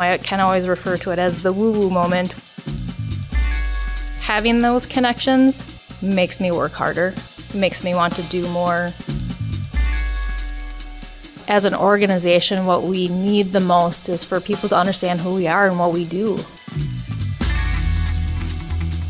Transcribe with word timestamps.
I 0.00 0.16
can 0.16 0.40
always 0.40 0.66
refer 0.66 0.96
to 0.96 1.10
it 1.10 1.18
as 1.18 1.42
the 1.42 1.52
woo 1.52 1.72
woo 1.72 1.90
moment. 1.90 2.34
Having 4.20 4.62
those 4.62 4.86
connections 4.86 5.78
makes 6.00 6.40
me 6.40 6.50
work 6.50 6.72
harder, 6.72 7.12
makes 7.54 7.84
me 7.84 7.94
want 7.94 8.14
to 8.16 8.22
do 8.22 8.48
more. 8.48 8.92
As 11.48 11.66
an 11.66 11.74
organization, 11.74 12.64
what 12.64 12.84
we 12.84 13.08
need 13.08 13.48
the 13.48 13.60
most 13.60 14.08
is 14.08 14.24
for 14.24 14.40
people 14.40 14.70
to 14.70 14.76
understand 14.76 15.20
who 15.20 15.34
we 15.34 15.46
are 15.46 15.68
and 15.68 15.78
what 15.78 15.92
we 15.92 16.06
do. 16.06 16.38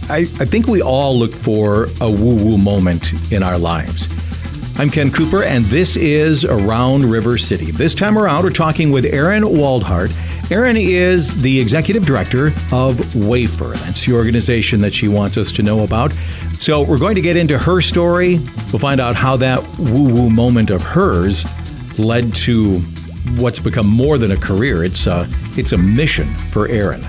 I, 0.08 0.22
I 0.40 0.44
think 0.44 0.66
we 0.66 0.82
all 0.82 1.16
look 1.16 1.32
for 1.32 1.84
a 2.00 2.10
woo 2.10 2.34
woo 2.34 2.58
moment 2.58 3.30
in 3.30 3.44
our 3.44 3.58
lives. 3.58 4.08
I'm 4.76 4.90
Ken 4.90 5.12
Cooper, 5.12 5.44
and 5.44 5.66
this 5.66 5.96
is 5.96 6.44
Around 6.44 7.04
River 7.04 7.38
City. 7.38 7.70
This 7.70 7.94
time 7.94 8.18
around, 8.18 8.42
we're 8.42 8.50
talking 8.50 8.90
with 8.90 9.04
Erin 9.04 9.44
Waldhart. 9.44 10.10
Erin 10.50 10.76
is 10.76 11.40
the 11.42 11.60
executive 11.60 12.04
director 12.04 12.48
of 12.72 12.96
WAFER. 13.14 13.72
That's 13.74 14.04
the 14.04 14.14
organization 14.14 14.80
that 14.80 14.92
she 14.92 15.06
wants 15.06 15.36
us 15.36 15.52
to 15.52 15.62
know 15.62 15.84
about. 15.84 16.12
So, 16.52 16.82
we're 16.82 16.98
going 16.98 17.14
to 17.14 17.20
get 17.20 17.36
into 17.36 17.56
her 17.56 17.80
story. 17.80 18.38
We'll 18.72 18.80
find 18.80 19.00
out 19.00 19.14
how 19.14 19.36
that 19.36 19.62
woo 19.78 20.12
woo 20.12 20.28
moment 20.28 20.70
of 20.70 20.82
hers 20.82 21.46
led 21.98 22.34
to 22.34 22.80
what's 23.38 23.60
become 23.60 23.86
more 23.86 24.18
than 24.18 24.32
a 24.32 24.36
career. 24.36 24.82
It's 24.82 25.06
a, 25.06 25.28
it's 25.52 25.70
a 25.70 25.78
mission 25.78 26.34
for 26.36 26.66
Erin. 26.66 27.06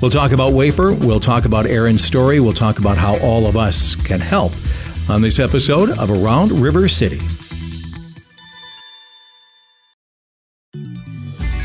We'll 0.00 0.10
talk 0.10 0.32
about 0.32 0.52
WAFER. 0.52 1.04
We'll 1.04 1.20
talk 1.20 1.44
about 1.44 1.66
Erin's 1.66 2.02
story. 2.02 2.40
We'll 2.40 2.54
talk 2.54 2.78
about 2.78 2.96
how 2.96 3.18
all 3.18 3.46
of 3.46 3.56
us 3.56 3.96
can 3.96 4.20
help 4.20 4.52
on 5.10 5.20
this 5.20 5.38
episode 5.38 5.90
of 5.90 6.10
Around 6.10 6.52
River 6.52 6.88
City. 6.88 7.20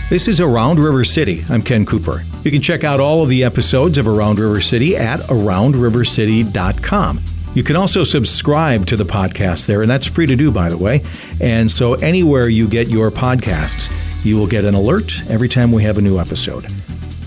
This 0.10 0.28
is 0.28 0.40
Around 0.40 0.80
River 0.80 1.04
City. 1.04 1.44
I'm 1.50 1.64
Ken 1.64 1.86
Cooper. 1.86 2.24
You 2.44 2.52
can 2.52 2.62
check 2.62 2.84
out 2.84 3.00
all 3.00 3.24
of 3.24 3.30
the 3.30 3.44
episodes 3.44 3.98
of 3.98 4.08
Around 4.08 4.38
River 4.38 4.62
City 4.62 4.96
at 4.96 5.22
aroundrivercity.com. 5.22 7.20
You 7.56 7.64
can 7.64 7.76
also 7.76 8.04
subscribe 8.04 8.86
to 8.88 8.96
the 8.96 9.06
podcast 9.06 9.66
there, 9.66 9.82
and 9.82 9.90
that's 9.90 10.06
free 10.06 10.28
to 10.28 10.36
do, 10.36 10.52
by 10.52 10.70
the 10.70 10.78
way. 10.78 11.04
And 11.40 11.72
so, 11.72 11.94
anywhere 11.96 12.48
you 12.50 12.68
get 12.68 12.90
your 12.90 13.10
podcasts, 13.12 13.92
you 14.24 14.38
will 14.38 14.46
get 14.46 14.66
an 14.66 14.76
alert 14.76 15.24
every 15.30 15.50
time 15.50 15.72
we 15.72 15.82
have 15.84 15.98
a 15.98 16.02
new 16.02 16.20
episode. 16.20 16.66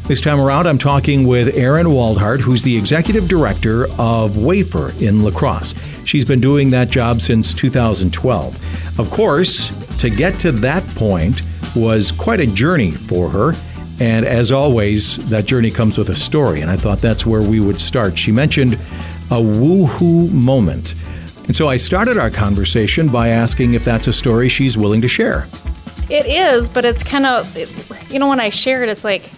This 0.06 0.20
time 0.20 0.38
around, 0.40 0.68
I'm 0.68 0.78
talking 0.78 1.26
with 1.26 1.56
Erin 1.56 1.88
Waldhart, 1.88 2.38
who's 2.40 2.62
the 2.62 2.76
executive 2.76 3.26
director 3.28 3.86
of 3.98 4.36
WAFER 4.36 5.02
in 5.02 5.24
La 5.24 5.32
Crosse. 5.32 5.74
She's 6.04 6.24
been 6.24 6.40
doing 6.40 6.70
that 6.70 6.90
job 6.90 7.20
since 7.20 7.52
2012. 7.52 9.00
Of 9.00 9.10
course, 9.10 9.74
to 9.98 10.08
get 10.10 10.38
to 10.40 10.52
that 10.52 10.86
point 10.88 11.42
was 11.76 12.10
quite 12.10 12.40
a 12.40 12.46
journey 12.46 12.90
for 12.90 13.28
her. 13.30 13.54
And 14.00 14.26
as 14.26 14.50
always, 14.50 15.16
that 15.28 15.46
journey 15.46 15.70
comes 15.70 15.96
with 15.96 16.08
a 16.08 16.14
story. 16.14 16.60
And 16.60 16.70
I 16.70 16.76
thought 16.76 16.98
that's 16.98 17.24
where 17.24 17.42
we 17.42 17.60
would 17.60 17.80
start. 17.80 18.18
She 18.18 18.32
mentioned 18.32 18.74
a 19.30 19.40
woohoo 19.40 20.30
moment. 20.32 20.94
And 21.46 21.54
so 21.54 21.68
I 21.68 21.76
started 21.76 22.18
our 22.18 22.30
conversation 22.30 23.08
by 23.08 23.28
asking 23.28 23.74
if 23.74 23.84
that's 23.84 24.06
a 24.06 24.12
story 24.12 24.48
she's 24.48 24.76
willing 24.76 25.00
to 25.02 25.08
share. 25.08 25.46
It 26.08 26.26
is, 26.26 26.68
but 26.68 26.84
it's 26.84 27.02
kind 27.02 27.26
of, 27.26 27.56
you 28.12 28.18
know, 28.18 28.28
when 28.28 28.40
I 28.40 28.50
share 28.50 28.82
it, 28.82 28.88
it's 28.88 29.04
like, 29.04 29.30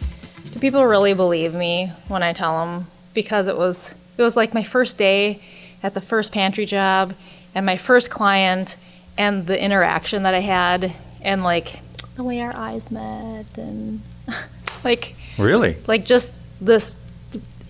do 0.52 0.58
people 0.58 0.84
really 0.84 1.14
believe 1.14 1.54
me 1.54 1.92
when 2.08 2.22
I 2.22 2.32
tell 2.32 2.64
them? 2.64 2.86
Because 3.14 3.46
it 3.46 3.56
was 3.56 3.94
it 4.16 4.22
was 4.22 4.36
like 4.36 4.52
my 4.52 4.62
first 4.62 4.98
day 4.98 5.40
at 5.82 5.94
the 5.94 6.00
first 6.00 6.32
pantry 6.32 6.66
job 6.66 7.14
and 7.54 7.64
my 7.64 7.76
first 7.76 8.10
client 8.10 8.76
and 9.16 9.46
the 9.46 9.62
interaction 9.62 10.24
that 10.24 10.34
I 10.34 10.40
had 10.40 10.92
and 11.22 11.44
like 11.44 11.80
the 12.18 12.24
way 12.24 12.40
our 12.40 12.54
eyes 12.54 12.90
met 12.90 13.46
and 13.56 14.02
like 14.84 15.14
really 15.38 15.76
like 15.86 16.04
just 16.04 16.32
this 16.60 16.96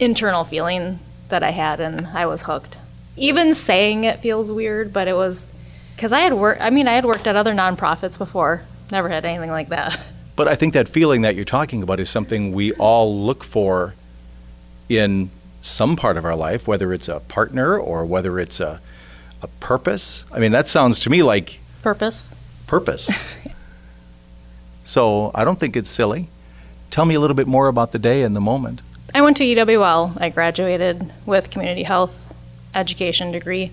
internal 0.01 0.43
feeling 0.43 0.99
that 1.29 1.43
I 1.43 1.51
had 1.51 1.81
and 1.81 2.07
I 2.09 2.25
was 2.25 2.43
hooked. 2.43 2.77
Even 3.17 3.53
saying 3.53 4.05
it 4.05 4.21
feels 4.21 4.51
weird, 4.51 4.91
but 4.91 5.07
it 5.07 5.13
was 5.13 5.49
because 5.95 6.13
I 6.13 6.21
had 6.21 6.33
worked. 6.33 6.63
I 6.63 6.71
mean, 6.71 6.89
I 6.89 6.95
had 6.95 7.05
worked 7.05 7.27
at 7.27 7.37
other 7.37 7.53
nonprofits 7.53 8.17
before. 8.17 8.63
Never 8.91 9.11
had 9.11 9.25
anything 9.25 9.51
like 9.51 9.69
that. 9.69 10.01
But 10.35 10.47
I 10.47 10.55
think 10.55 10.73
that 10.75 10.89
feeling 10.89 11.23
that 11.23 11.35
you're 11.35 11.45
talking 11.45 11.83
about 11.83 11.99
is 11.99 12.09
something 12.09 12.53
we 12.53 12.73
all 12.75 13.25
look 13.27 13.43
for 13.43 13.97
in 14.89 15.31
some 15.63 15.97
part 15.97 16.17
of 16.17 16.25
our 16.25 16.37
life, 16.37 16.69
whether 16.69 16.93
it's 16.93 17.09
a 17.09 17.19
partner 17.19 17.77
or 17.77 18.05
whether 18.05 18.39
it's 18.39 18.61
a, 18.61 18.81
a 19.43 19.49
purpose. 19.59 20.25
I 20.31 20.39
mean, 20.39 20.53
that 20.53 20.69
sounds 20.69 21.01
to 21.01 21.11
me 21.11 21.25
like 21.25 21.59
purpose. 21.83 22.37
Purpose. 22.69 23.11
so 24.89 25.31
I 25.35 25.45
don't 25.45 25.61
think 25.61 25.77
it's 25.77 25.91
silly. 25.91 26.31
Tell 26.89 27.05
me 27.05 27.15
a 27.15 27.21
little 27.21 27.37
bit 27.37 27.47
more 27.47 27.69
about 27.69 27.93
the 27.93 27.99
day 27.99 28.23
and 28.23 28.35
the 28.35 28.41
moment. 28.41 28.81
I 29.15 29.21
went 29.21 29.37
to 29.37 29.45
UWL. 29.45 30.17
I 30.19 30.31
graduated 30.31 31.13
with 31.27 31.51
community 31.51 31.83
health 31.83 32.15
education 32.75 33.31
degree. 33.31 33.71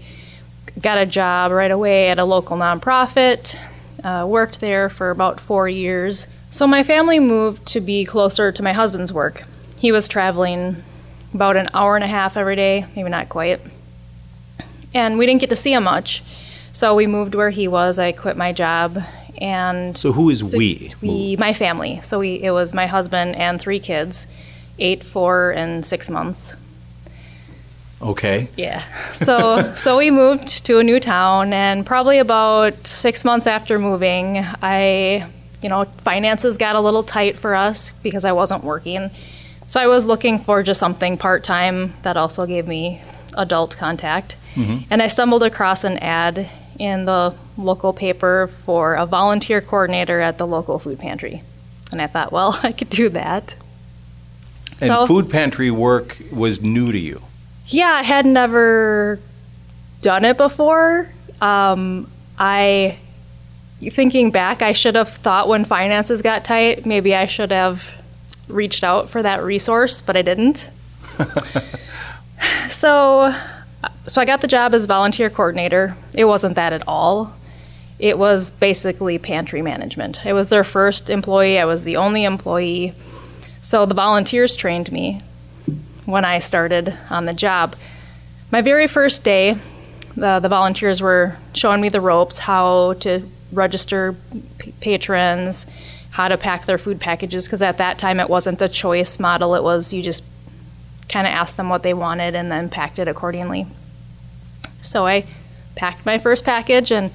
Got 0.82 0.98
a 0.98 1.06
job 1.06 1.54
right 1.54 1.72
away 1.72 2.10
at 2.10 2.20
a 2.20 2.26
local 2.26 2.58
nonprofit. 2.58 3.58
Uh, 4.04 4.26
worked 4.28 4.60
there 4.60 4.90
for 4.90 5.10
about 5.10 5.40
four 5.40 5.70
years. 5.70 6.28
So 6.50 6.68
my 6.68 6.84
family 6.84 7.22
moved 7.22 7.66
to 7.68 7.80
be 7.80 8.04
closer 8.04 8.52
to 8.52 8.62
my 8.62 8.74
husband's 8.74 9.14
work. 9.14 9.44
He 9.78 9.94
was 9.94 10.10
traveling 10.10 10.84
about 11.34 11.56
an 11.56 11.70
hour 11.74 11.96
and 11.96 12.04
a 12.04 12.08
half 12.08 12.36
every 12.36 12.58
day, 12.58 12.88
maybe 12.94 13.10
not 13.10 13.30
quite. 13.30 13.62
And 14.94 15.18
we 15.18 15.26
didn't 15.26 15.40
get 15.40 15.50
to 15.50 15.56
see 15.56 15.72
him 15.72 15.86
much. 15.86 16.24
So 16.74 16.94
we 16.94 17.08
moved 17.08 17.36
where 17.36 17.52
he 17.52 17.70
was. 17.70 18.00
I 18.00 18.12
quit 18.12 18.36
my 18.36 18.52
job 18.52 19.02
and 19.40 19.98
So 19.98 20.12
who 20.12 20.30
is 20.30 20.56
we? 20.56 20.94
we 21.02 21.36
my 21.38 21.54
family. 21.54 22.00
So 22.02 22.20
we 22.20 22.42
it 22.42 22.52
was 22.52 22.74
my 22.74 22.88
husband 22.88 23.36
and 23.36 23.60
three 23.60 23.80
kids, 23.80 24.28
8, 24.80 25.04
4 25.04 25.52
and 25.52 25.86
6 25.86 26.10
months. 26.10 26.56
Okay. 28.02 28.50
Yeah. 28.56 28.84
So 29.12 29.74
so 29.76 29.98
we 29.98 30.12
moved 30.12 30.66
to 30.66 30.80
a 30.80 30.84
new 30.84 31.00
town 31.00 31.54
and 31.54 31.86
probably 31.86 32.18
about 32.18 32.88
6 32.88 33.26
months 33.26 33.48
after 33.48 33.80
moving, 33.80 34.46
I 34.62 35.28
you 35.62 35.70
know, 35.70 35.86
finances 35.86 36.58
got 36.58 36.76
a 36.76 36.80
little 36.80 37.04
tight 37.04 37.40
for 37.40 37.56
us 37.56 37.94
because 38.04 38.24
I 38.24 38.34
wasn't 38.34 38.64
working. 38.64 39.10
So 39.66 39.80
I 39.80 39.88
was 39.88 40.06
looking 40.06 40.38
for 40.38 40.62
just 40.62 40.80
something 40.80 41.18
part 41.18 41.44
time 41.44 41.94
that 42.04 42.18
also 42.18 42.46
gave 42.46 42.68
me 42.68 43.02
adult 43.34 43.76
contact. 43.76 44.36
Mm-hmm. 44.54 44.86
And 44.92 45.02
I 45.02 45.08
stumbled 45.08 45.42
across 45.42 45.84
an 45.84 45.98
ad 45.98 46.50
in 46.80 47.06
the 47.06 47.34
local 47.58 47.94
paper 47.94 48.50
for 48.66 48.96
a 48.96 49.06
volunteer 49.06 49.62
coordinator 49.62 50.20
at 50.22 50.38
the 50.38 50.46
local 50.48 50.80
food 50.80 51.00
pantry. 51.00 51.42
And 51.92 52.02
I 52.02 52.08
thought, 52.08 52.32
well, 52.32 52.60
I 52.64 52.72
could 52.72 52.90
do 52.90 53.10
that. 53.10 53.56
And 54.82 54.88
So- 54.88 55.08
food 55.08 55.30
pantry 55.30 55.72
work 55.72 56.18
was 56.32 56.62
new 56.62 56.92
to 56.92 57.00
you. 57.00 57.22
Yeah, 57.68 57.88
I 58.00 58.04
had 58.04 58.26
never 58.26 59.20
done 60.02 60.24
it 60.24 60.38
before. 60.38 61.10
Um, 61.42 62.10
I, 62.38 62.98
thinking 63.82 64.30
back, 64.30 64.62
I 64.62 64.74
should 64.74 64.94
have 64.96 65.10
thought 65.16 65.48
when 65.48 65.66
finances 65.66 66.22
got 66.22 66.46
tight, 66.46 66.86
maybe 66.86 67.16
I 67.16 67.26
should 67.26 67.52
have 67.52 67.84
reached 68.48 68.84
out 68.84 69.10
for 69.10 69.24
that 69.24 69.44
resource, 69.44 70.00
but 70.02 70.16
I 70.16 70.22
didn't. 70.22 70.70
so, 72.70 73.34
so 74.08 74.22
I 74.22 74.26
got 74.26 74.42
the 74.42 74.48
job 74.48 74.74
as 74.74 74.86
volunteer 74.86 75.30
coordinator. 75.30 75.96
It 76.14 76.26
wasn't 76.26 76.56
that 76.56 76.74
at 76.74 76.88
all. 76.88 77.34
It 77.98 78.18
was 78.18 78.52
basically 78.52 79.18
pantry 79.18 79.62
management. 79.62 80.26
It 80.26 80.34
was 80.34 80.50
their 80.50 80.64
first 80.64 81.10
employee. 81.10 81.60
I 81.60 81.66
was 81.66 81.84
the 81.84 81.96
only 81.96 82.24
employee. 82.24 82.94
So 83.62 83.86
the 83.86 83.94
volunteers 83.94 84.56
trained 84.56 84.92
me 84.92 85.22
when 86.06 86.26
I 86.26 86.40
started 86.40 86.98
on 87.10 87.26
the 87.26 87.34
job. 87.34 87.76
My 88.52 88.62
very 88.62 88.88
first 88.88 89.24
day, 89.24 89.58
the, 90.16 90.40
the 90.40 90.50
volunteers 90.50 91.02
were 91.02 91.38
showing 91.54 91.82
me 91.82 91.90
the 91.90 92.02
ropes, 92.02 92.40
how 92.40 92.94
to 92.94 93.28
register 93.52 94.16
p- 94.60 94.74
patrons, 94.82 95.68
how 96.12 96.28
to 96.28 96.38
pack 96.38 96.66
their 96.66 96.78
food 96.78 97.00
packages, 97.00 97.46
because 97.46 97.62
at 97.62 97.78
that 97.78 97.98
time 97.98 98.20
it 98.20 98.30
wasn't 98.30 98.62
a 98.62 98.70
choice 98.70 99.20
model, 99.20 99.56
it 99.56 99.64
was 99.64 99.94
you 99.94 100.02
just 100.02 100.24
kind 101.10 101.28
of 101.28 101.32
asked 101.32 101.58
them 101.58 101.70
what 101.70 101.84
they 101.84 101.94
wanted 101.94 102.36
and 102.36 102.52
then 102.52 102.70
packed 102.70 103.00
it 103.00 103.08
accordingly. 103.08 103.68
So 104.86 105.06
I 105.06 105.26
packed 105.76 106.06
my 106.06 106.18
first 106.18 106.44
package 106.44 106.92
and 106.92 107.12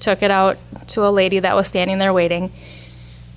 took 0.00 0.22
it 0.22 0.30
out 0.30 0.58
to 0.88 1.06
a 1.06 1.10
lady 1.10 1.38
that 1.38 1.54
was 1.54 1.68
standing 1.68 1.98
there 1.98 2.12
waiting. 2.12 2.52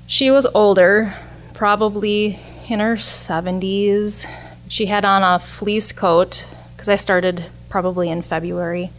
She 0.07 0.31
was 0.31 0.45
older, 0.47 1.13
probably 1.53 2.39
in 2.67 2.79
her 2.79 2.95
70s. 2.95 4.25
She 4.67 4.87
had 4.87 5.05
on 5.05 5.23
a 5.23 5.39
fleece 5.39 5.91
coat 5.91 6.45
because 6.75 6.89
I 6.89 6.95
started 6.95 7.45
probably 7.69 8.09
in 8.09 8.21
February. 8.21 8.91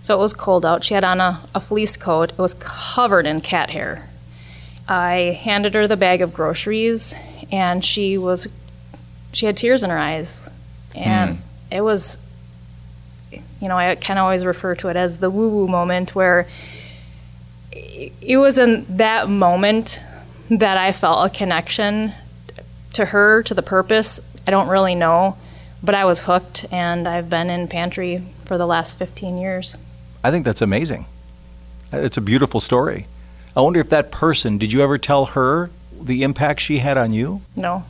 So 0.00 0.14
it 0.14 0.18
was 0.18 0.34
cold 0.34 0.66
out. 0.66 0.84
She 0.84 0.94
had 0.94 1.04
on 1.04 1.20
a, 1.20 1.40
a 1.54 1.60
fleece 1.60 1.96
coat. 1.96 2.30
It 2.30 2.38
was 2.38 2.54
covered 2.54 3.26
in 3.26 3.40
cat 3.40 3.70
hair. 3.70 4.08
I 4.86 5.40
handed 5.42 5.74
her 5.74 5.88
the 5.88 5.96
bag 5.96 6.20
of 6.20 6.34
groceries 6.34 7.14
and 7.50 7.82
she 7.84 8.18
was 8.18 8.48
she 9.32 9.46
had 9.46 9.56
tears 9.56 9.82
in 9.82 9.90
her 9.90 9.98
eyes. 9.98 10.48
And 10.94 11.36
hmm. 11.36 11.42
it 11.70 11.80
was 11.80 12.18
you 13.64 13.68
know, 13.70 13.78
I 13.78 13.94
kind 13.94 14.18
of 14.18 14.24
always 14.24 14.44
refer 14.44 14.74
to 14.74 14.88
it 14.88 14.96
as 14.96 15.18
the 15.18 15.30
woo 15.30 15.48
woo 15.48 15.66
moment 15.66 16.14
where 16.14 16.46
it 17.72 18.36
was 18.36 18.58
in 18.58 18.84
that 18.98 19.30
moment 19.30 20.00
that 20.50 20.76
I 20.76 20.92
felt 20.92 21.26
a 21.26 21.30
connection 21.34 22.12
to 22.92 23.06
her, 23.06 23.42
to 23.42 23.54
the 23.54 23.62
purpose, 23.62 24.20
I 24.46 24.50
don't 24.50 24.68
really 24.68 24.94
know, 24.94 25.38
but 25.82 25.94
I 25.94 26.04
was 26.04 26.24
hooked 26.24 26.66
and 26.70 27.08
I've 27.08 27.30
been 27.30 27.48
in 27.48 27.66
pantry 27.66 28.22
for 28.44 28.58
the 28.58 28.66
last 28.66 28.98
15 28.98 29.38
years. 29.38 29.78
I 30.22 30.30
think 30.30 30.44
that's 30.44 30.60
amazing. 30.60 31.06
It's 31.90 32.18
a 32.18 32.20
beautiful 32.20 32.60
story. 32.60 33.06
I 33.56 33.62
wonder 33.62 33.80
if 33.80 33.88
that 33.88 34.10
person, 34.10 34.58
did 34.58 34.74
you 34.74 34.82
ever 34.82 34.98
tell 34.98 35.24
her 35.26 35.70
the 35.98 36.22
impact 36.22 36.60
she 36.60 36.78
had 36.78 36.98
on 36.98 37.14
you? 37.14 37.40
No. 37.56 37.84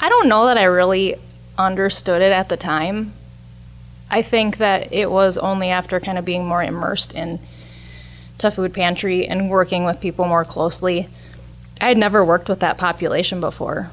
I 0.00 0.08
don't 0.08 0.28
know 0.28 0.46
that 0.46 0.56
I 0.56 0.64
really 0.64 1.16
understood 1.58 2.22
it 2.22 2.32
at 2.32 2.48
the 2.48 2.56
time. 2.56 3.12
I 4.10 4.22
think 4.22 4.58
that 4.58 4.92
it 4.92 5.10
was 5.10 5.36
only 5.38 5.70
after 5.70 5.98
kind 6.00 6.18
of 6.18 6.24
being 6.24 6.46
more 6.46 6.62
immersed 6.62 7.14
in 7.14 7.40
to 8.38 8.50
food 8.50 8.74
pantry 8.74 9.26
and 9.26 9.50
working 9.50 9.84
with 9.84 10.00
people 10.00 10.26
more 10.26 10.44
closely. 10.44 11.08
I 11.80 11.88
had 11.88 11.98
never 11.98 12.24
worked 12.24 12.48
with 12.48 12.60
that 12.60 12.78
population 12.78 13.40
before. 13.40 13.90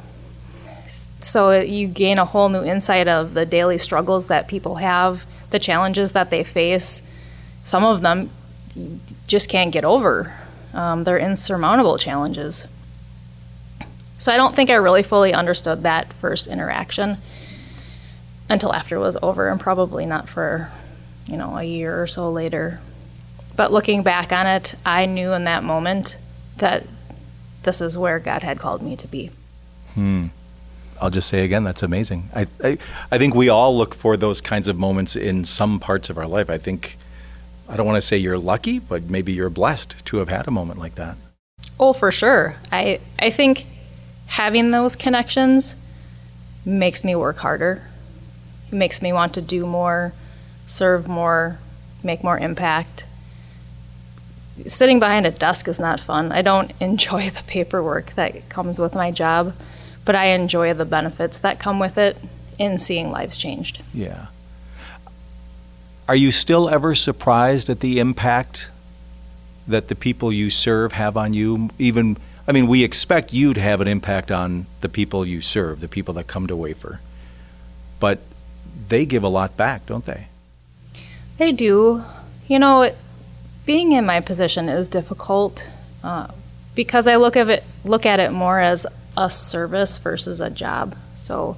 So 1.20 1.60
you 1.60 1.88
gain 1.88 2.20
a 2.20 2.26
whole 2.26 2.50
new 2.50 2.64
insight 2.64 3.08
of 3.08 3.34
the 3.34 3.46
daily 3.46 3.78
struggles 3.78 4.28
that 4.28 4.48
people 4.48 4.76
have, 4.76 5.26
the 5.50 5.60
challenges 5.60 6.12
that 6.12 6.30
they 6.30 6.44
face. 6.44 7.02
Some 7.64 7.84
of 7.84 8.02
them 8.02 8.30
just 9.28 9.50
can't 9.50 9.72
get 9.72 9.86
over. 9.86 10.34
Um, 10.74 11.04
they're 11.04 11.18
insurmountable 11.18 11.98
challenges. 11.98 12.68
So 14.18 14.32
I 14.32 14.38
don't 14.38 14.56
think 14.56 14.70
I 14.70 14.76
really 14.76 15.04
fully 15.04 15.34
understood 15.34 15.84
that 15.84 16.14
first 16.14 16.48
interaction 16.48 17.18
until 18.50 18.74
after 18.74 18.96
it 18.96 19.00
was 19.00 19.18
over, 19.22 19.50
and 19.50 19.60
probably 19.60 20.06
not 20.06 20.30
for, 20.30 20.72
you 21.26 21.38
know, 21.38 21.58
a 21.58 21.64
year 21.64 22.02
or 22.02 22.08
so 22.08 22.30
later. 22.32 22.80
But 23.56 23.72
looking 23.72 24.04
back 24.04 24.32
on 24.32 24.46
it, 24.48 24.76
I 24.86 25.06
knew 25.06 25.34
in 25.34 25.44
that 25.46 25.64
moment 25.64 26.18
that 26.58 26.86
this 27.64 27.82
is 27.82 27.98
where 27.98 28.20
God 28.20 28.44
had 28.44 28.60
called 28.60 28.82
me 28.82 28.96
to 28.98 29.08
be. 29.08 29.32
Hmm. 29.94 30.28
I'll 31.02 31.10
just 31.10 31.28
say 31.28 31.44
again, 31.44 31.64
that's 31.64 31.84
amazing. 31.84 32.30
I, 32.34 32.48
I, 32.64 32.78
I 33.12 33.18
think 33.18 33.36
we 33.36 33.50
all 33.50 33.76
look 33.78 33.94
for 33.94 34.16
those 34.16 34.42
kinds 34.42 34.68
of 34.68 34.78
moments 34.78 35.16
in 35.16 35.44
some 35.44 35.80
parts 35.80 36.10
of 36.10 36.18
our 36.18 36.28
life. 36.28 36.50
I 36.50 36.58
think, 36.58 36.98
I 37.68 37.76
don't 37.76 37.86
want 37.86 37.98
to 37.98 38.02
say 38.02 38.18
you're 38.18 38.38
lucky, 38.38 38.80
but 38.80 39.04
maybe 39.04 39.34
you're 39.34 39.50
blessed 39.50 40.06
to 40.06 40.18
have 40.18 40.30
had 40.30 40.48
a 40.48 40.52
moment 40.52 40.80
like 40.80 40.96
that. 40.96 41.18
Oh, 41.80 41.94
for 41.94 42.12
sure. 42.12 42.56
I, 42.72 43.00
I 43.20 43.32
think 43.32 43.66
having 44.28 44.72
those 44.72 44.96
connections 44.96 45.76
makes 46.66 47.04
me 47.04 47.16
work 47.16 47.38
harder. 47.38 47.84
It 48.74 48.78
makes 48.78 49.04
me 49.04 49.14
want 49.14 49.36
to 49.36 49.42
do 49.42 49.68
more, 49.68 50.14
serve 50.66 51.08
more, 51.08 51.60
make 52.02 52.24
more 52.24 52.40
impact. 52.40 53.06
Sitting 54.66 55.00
behind 55.00 55.28
a 55.28 55.32
desk 55.32 55.68
is 55.68 55.80
not 55.80 56.00
fun. 56.00 56.32
I 56.32 56.42
don't 56.42 56.74
enjoy 56.80 57.30
the 57.30 57.44
paperwork 57.46 58.16
that 58.16 58.50
comes 58.50 58.80
with 58.80 58.96
my 58.96 59.12
job, 59.12 59.54
but 60.06 60.16
I 60.16 60.30
enjoy 60.30 60.74
the 60.74 60.86
benefits 60.86 61.40
that 61.42 61.60
come 61.60 61.78
with 61.78 62.00
it 62.00 62.18
in 62.58 62.80
seeing 62.80 63.12
lives 63.12 63.38
changed. 63.38 63.84
Yeah. 63.94 64.28
Are 66.10 66.16
you 66.16 66.32
still 66.32 66.68
ever 66.68 66.96
surprised 66.96 67.70
at 67.70 67.80
the 67.80 68.00
impact 68.00 68.72
that 69.68 69.88
the 69.88 69.96
people 69.96 70.34
you 70.34 70.50
serve 70.50 70.94
have 70.94 71.16
on 71.16 71.36
you? 71.36 71.70
Even, 71.78 72.18
I 72.48 72.54
mean, 72.54 72.66
we 72.66 72.84
expect 72.84 73.34
you 73.34 73.54
to 73.54 73.62
have 73.62 73.82
an 73.82 73.88
impact 73.88 74.32
on 74.32 74.66
the 74.82 74.90
people 74.90 75.28
you 75.28 75.42
serve, 75.42 75.80
the 75.80 75.88
people 75.88 76.16
that 76.16 76.26
come 76.26 76.48
to 76.48 76.56
Wafer. 76.56 77.02
But 78.00 78.20
they 78.94 79.08
give 79.08 79.24
a 79.24 79.28
lot 79.28 79.58
back, 79.58 79.88
don't 79.88 80.06
they? 80.06 80.28
They 81.40 81.52
do. 81.52 82.04
You 82.48 82.60
know, 82.60 82.92
being 83.66 83.92
in 83.92 84.06
my 84.06 84.20
position 84.20 84.70
is 84.70 84.88
difficult 84.88 85.68
uh, 86.04 86.28
because 86.76 87.08
I 87.08 87.16
look 87.16 87.36
at 87.36 87.50
it 87.50 87.64
look 87.84 88.06
at 88.06 88.20
it 88.20 88.32
more 88.32 88.60
as 88.60 88.86
a 89.18 89.32
service 89.32 89.98
versus 89.98 90.40
a 90.40 90.52
job. 90.52 90.96
So 91.16 91.58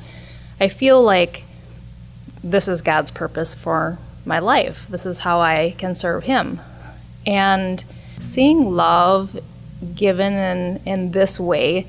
I 0.61 0.69
feel 0.69 1.03
like 1.03 1.43
this 2.41 2.69
is 2.69 2.81
God's 2.81 3.11
purpose 3.11 3.53
for 3.53 3.97
my 4.25 4.39
life. 4.39 4.85
This 4.87 5.05
is 5.05 5.19
how 5.19 5.41
I 5.41 5.75
can 5.77 5.93
serve 5.93 6.23
Him. 6.23 6.61
And 7.25 7.83
seeing 8.17 8.73
love 8.73 9.41
given 9.93 10.31
in, 10.31 10.81
in 10.85 11.11
this 11.11 11.37
way 11.37 11.85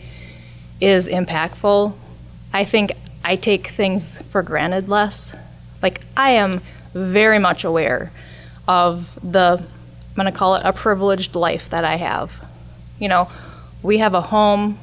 is 0.80 1.08
impactful. 1.08 1.94
I 2.52 2.64
think 2.64 2.92
I 3.26 3.34
take 3.34 3.66
things 3.66 4.22
for 4.22 4.40
granted 4.40 4.88
less. 4.88 5.34
Like, 5.82 6.02
I 6.16 6.30
am 6.30 6.60
very 6.94 7.40
much 7.40 7.64
aware 7.64 8.12
of 8.68 9.18
the, 9.20 9.58
I'm 9.60 10.14
going 10.14 10.32
to 10.32 10.38
call 10.38 10.54
it 10.54 10.62
a 10.64 10.72
privileged 10.72 11.34
life 11.34 11.68
that 11.70 11.84
I 11.84 11.96
have. 11.96 12.32
You 13.00 13.08
know, 13.08 13.28
we 13.82 13.98
have 13.98 14.14
a 14.14 14.20
home, 14.20 14.78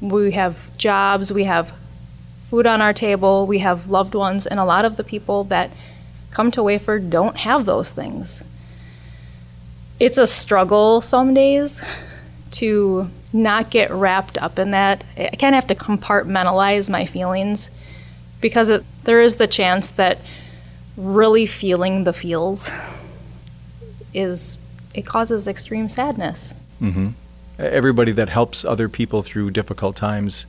we 0.00 0.30
have 0.30 0.76
jobs, 0.76 1.32
we 1.32 1.44
have 1.44 1.72
food 2.48 2.64
on 2.64 2.80
our 2.80 2.92
table, 2.92 3.44
we 3.44 3.58
have 3.58 3.90
loved 3.90 4.14
ones, 4.14 4.46
and 4.46 4.60
a 4.60 4.64
lot 4.64 4.84
of 4.84 4.96
the 4.96 5.02
people 5.02 5.42
that 5.44 5.72
come 6.30 6.52
to 6.52 6.62
Wafer 6.62 7.00
don't 7.00 7.38
have 7.38 7.66
those 7.66 7.92
things. 7.92 8.44
It's 9.98 10.16
a 10.16 10.28
struggle 10.28 11.00
some 11.00 11.34
days 11.34 11.84
to 12.52 13.10
not 13.32 13.68
get 13.68 13.90
wrapped 13.90 14.38
up 14.38 14.60
in 14.60 14.70
that. 14.70 15.02
I 15.16 15.30
kind 15.30 15.56
of 15.56 15.64
have 15.64 15.66
to 15.66 15.74
compartmentalize 15.74 16.88
my 16.88 17.04
feelings 17.04 17.70
because 18.40 18.68
it, 18.68 18.84
there 19.04 19.20
is 19.20 19.36
the 19.36 19.46
chance 19.46 19.90
that 19.90 20.18
really 20.96 21.46
feeling 21.46 22.04
the 22.04 22.12
feels 22.12 22.70
is 24.12 24.58
it 24.94 25.06
causes 25.06 25.46
extreme 25.46 25.88
sadness. 25.88 26.54
Mm-hmm. 26.80 27.10
Everybody 27.58 28.12
that 28.12 28.28
helps 28.28 28.64
other 28.64 28.88
people 28.88 29.22
through 29.22 29.50
difficult 29.50 29.96
times 29.96 30.46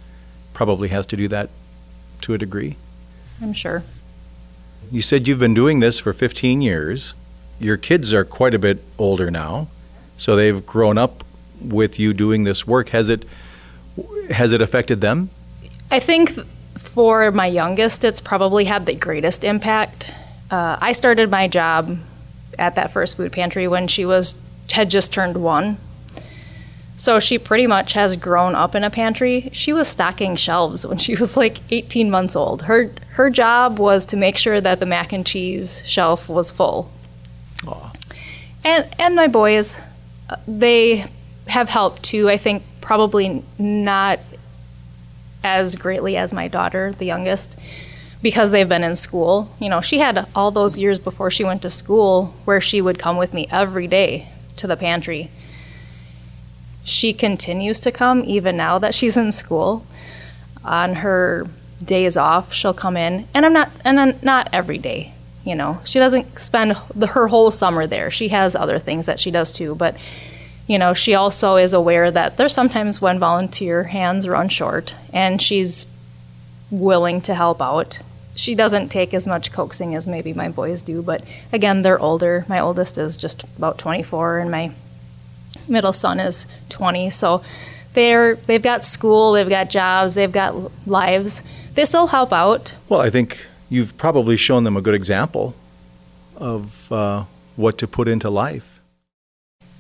probably 0.54 0.90
has 0.90 1.06
to 1.08 1.16
do 1.16 1.28
that 1.28 1.50
to 2.22 2.34
a 2.34 2.38
degree. 2.38 2.78
I'm 3.42 3.54
sure. 3.54 3.84
You 4.92 5.02
said 5.02 5.28
you've 5.28 5.40
been 5.40 5.54
doing 5.54 5.80
this 5.80 6.00
for 6.00 6.14
15 6.14 6.62
years. 6.62 7.14
Your 7.60 7.78
kids 7.78 8.14
are 8.14 8.26
quite 8.26 8.54
a 8.54 8.60
bit 8.60 8.84
older 8.98 9.30
now, 9.30 9.68
so 10.18 10.36
they've 10.36 10.66
grown 10.66 10.98
up 10.98 11.24
with 11.62 12.00
you 12.00 12.14
doing 12.14 12.44
this 12.44 12.66
work. 12.66 12.90
Has 12.90 13.10
it 13.10 13.26
has 14.32 14.54
it 14.54 14.62
affected 14.62 15.02
them? 15.02 15.30
I 15.92 16.00
think 16.00 16.38
for 16.94 17.32
my 17.32 17.48
youngest, 17.48 18.04
it's 18.04 18.20
probably 18.20 18.66
had 18.66 18.86
the 18.86 18.94
greatest 18.94 19.44
impact. 19.44 20.14
Uh, 20.50 20.78
I 20.82 20.92
started 20.92 21.32
my 21.32 21.48
job 21.48 21.98
at 22.60 22.76
that 22.76 22.92
first 22.92 23.16
food 23.16 23.32
pantry 23.32 23.68
when 23.68 23.88
she 23.88 24.06
was 24.06 24.36
had 24.72 24.90
just 24.90 25.14
turned 25.14 25.38
one. 25.38 25.78
So 26.96 27.20
she 27.20 27.40
pretty 27.40 27.66
much 27.66 27.94
has 27.94 28.16
grown 28.16 28.56
up 28.56 28.76
in 28.76 28.84
a 28.84 28.90
pantry. 28.90 29.50
She 29.54 29.74
was 29.74 29.88
stocking 29.88 30.36
shelves 30.36 30.86
when 30.86 30.98
she 30.98 31.16
was 31.20 31.38
like 31.38 31.60
18 31.70 32.12
months 32.12 32.36
old. 32.36 32.64
Her 32.64 32.92
her 33.12 33.30
job 33.30 33.80
was 33.80 34.06
to 34.08 34.18
make 34.18 34.38
sure 34.38 34.60
that 34.60 34.80
the 34.82 34.86
mac 34.86 35.14
and 35.14 35.26
cheese 35.26 35.84
shelf 35.88 36.28
was 36.28 36.52
full. 36.52 36.92
Aww. 37.60 37.96
And 38.66 38.88
and 39.00 39.16
my 39.16 39.28
boys, 39.28 39.80
uh, 40.30 40.36
they 40.46 41.06
have 41.48 41.70
helped 41.70 42.04
too. 42.04 42.30
I 42.30 42.38
think 42.38 42.64
probably 42.82 43.44
not 43.58 44.20
as 45.44 45.76
greatly 45.76 46.16
as 46.18 46.34
my 46.34 46.48
daughter, 46.48 46.94
the 46.98 47.06
youngest, 47.06 47.58
because 48.22 48.52
they've 48.52 48.70
been 48.70 48.84
in 48.84 48.96
school. 48.96 49.50
You 49.60 49.70
know, 49.70 49.82
she 49.82 50.00
had 50.00 50.28
all 50.36 50.52
those 50.52 50.78
years 50.78 51.00
before 51.00 51.32
she 51.32 51.44
went 51.44 51.62
to 51.64 51.70
school 51.70 52.36
where 52.46 52.62
she 52.62 52.82
would 52.82 53.00
come 53.00 53.18
with 53.18 53.34
me 53.34 53.48
every 53.50 53.88
day 53.88 54.28
to 54.58 54.68
the 54.68 54.78
pantry. 54.78 55.32
She 56.84 57.14
continues 57.14 57.80
to 57.82 57.92
come 57.92 58.24
even 58.26 58.58
now 58.58 58.80
that 58.80 58.94
she's 58.94 59.18
in 59.18 59.32
school. 59.32 59.86
On 60.64 60.96
her 60.96 61.48
days 61.84 62.16
off, 62.18 62.54
she'll 62.54 62.74
come 62.74 62.96
in, 62.96 63.28
and 63.34 63.46
I'm 63.46 63.54
not, 63.54 63.72
and 63.84 64.00
I'm 64.00 64.20
not 64.22 64.50
every 64.54 64.78
day. 64.78 65.14
You 65.44 65.56
know, 65.56 65.80
she 65.86 65.98
doesn't 65.98 66.40
spend 66.40 66.78
the, 66.94 67.08
her 67.08 67.28
whole 67.28 67.50
summer 67.50 67.88
there. 67.88 68.12
She 68.12 68.28
has 68.28 68.56
other 68.56 68.78
things 68.78 69.08
that 69.08 69.20
she 69.20 69.32
does 69.32 69.52
too, 69.52 69.74
but 69.74 69.96
you 70.68 70.78
know, 70.78 70.94
she 70.94 71.14
also 71.16 71.56
is 71.56 71.74
aware 71.74 72.12
that 72.12 72.38
there's 72.38 72.54
sometimes 72.54 73.02
when 73.02 73.20
volunteer 73.20 73.86
hands 73.86 74.28
run 74.28 74.50
short, 74.50 74.96
and 75.12 75.42
she's 75.42 75.86
willing 76.70 77.22
to 77.22 77.36
help 77.36 77.62
out. 77.62 78.00
She 78.36 78.56
doesn't 78.56 78.90
take 78.90 79.14
as 79.14 79.28
much 79.28 79.52
coaxing 79.52 79.94
as 79.94 80.08
maybe 80.08 80.34
my 80.34 80.50
boys 80.50 80.82
do, 80.82 81.02
but 81.02 81.24
again, 81.52 81.82
they're 81.82 82.00
older. 82.00 82.46
My 82.48 82.60
oldest 82.60 82.98
is 82.98 83.18
just 83.18 83.44
about 83.58 83.78
24, 83.78 84.40
and 84.40 84.50
my 84.50 84.72
middle 85.68 85.94
son 85.94 86.20
is 86.20 86.48
20. 86.70 87.10
So 87.10 87.44
they're 87.94 88.36
they've 88.36 88.62
got 88.62 88.86
school, 88.86 89.34
they've 89.34 89.50
got 89.50 89.70
jobs, 89.70 90.14
they've 90.14 90.32
got 90.32 90.56
lives. 90.88 91.44
They 91.74 91.86
still 91.86 92.08
help 92.08 92.32
out. 92.34 92.76
Well, 92.90 93.02
I 93.02 93.10
think 93.10 93.46
you've 93.70 93.98
probably 93.98 94.38
shown 94.38 94.64
them 94.64 94.78
a 94.78 94.82
good 94.82 94.96
example 94.96 95.56
of 96.36 96.92
uh, 96.92 97.26
what 97.56 97.78
to 97.80 97.88
put 97.88 98.08
into 98.08 98.30
life. 98.30 98.71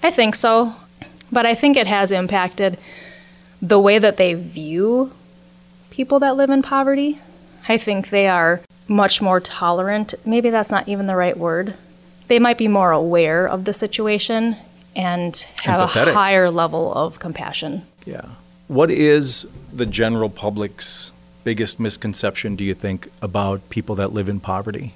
I 0.03 0.11
think 0.11 0.35
so, 0.35 0.75
but 1.31 1.45
I 1.45 1.55
think 1.55 1.77
it 1.77 1.87
has 1.87 2.11
impacted 2.11 2.77
the 3.61 3.79
way 3.79 3.99
that 3.99 4.17
they 4.17 4.33
view 4.33 5.11
people 5.91 6.19
that 6.19 6.35
live 6.35 6.49
in 6.49 6.61
poverty. 6.61 7.19
I 7.67 7.77
think 7.77 8.09
they 8.09 8.27
are 8.27 8.61
much 8.87 9.21
more 9.21 9.39
tolerant. 9.39 10.13
Maybe 10.25 10.49
that's 10.49 10.71
not 10.71 10.87
even 10.87 11.07
the 11.07 11.15
right 11.15 11.37
word. 11.37 11.75
They 12.27 12.39
might 12.39 12.57
be 12.57 12.67
more 12.67 12.91
aware 12.91 13.47
of 13.47 13.65
the 13.65 13.73
situation 13.73 14.55
and 14.95 15.35
have 15.63 15.89
Empathetic. 15.89 16.07
a 16.07 16.13
higher 16.13 16.49
level 16.49 16.93
of 16.93 17.19
compassion. 17.19 17.83
Yeah. 18.05 18.25
What 18.67 18.89
is 18.89 19.45
the 19.71 19.85
general 19.85 20.29
public's 20.29 21.11
biggest 21.43 21.79
misconception, 21.79 22.55
do 22.55 22.63
you 22.63 22.73
think, 22.73 23.09
about 23.21 23.69
people 23.69 23.95
that 23.95 24.13
live 24.13 24.29
in 24.29 24.39
poverty? 24.39 24.93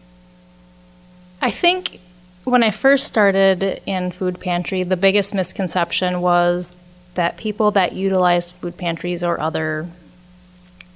I 1.42 1.52
think 1.52 2.00
when 2.46 2.64
I 2.64 2.72
first 2.72 3.08
started 3.08 3.82
in 3.86 4.12
food 4.12 4.40
pantry, 4.40 4.84
the 4.84 4.96
biggest 4.96 5.34
misconception 5.34 6.22
was 6.22 6.76
that 7.16 7.38
people 7.38 7.72
that 7.72 7.94
utilized 7.94 8.56
food 8.56 8.78
pantries 8.78 9.24
or 9.24 9.40
other 9.40 9.88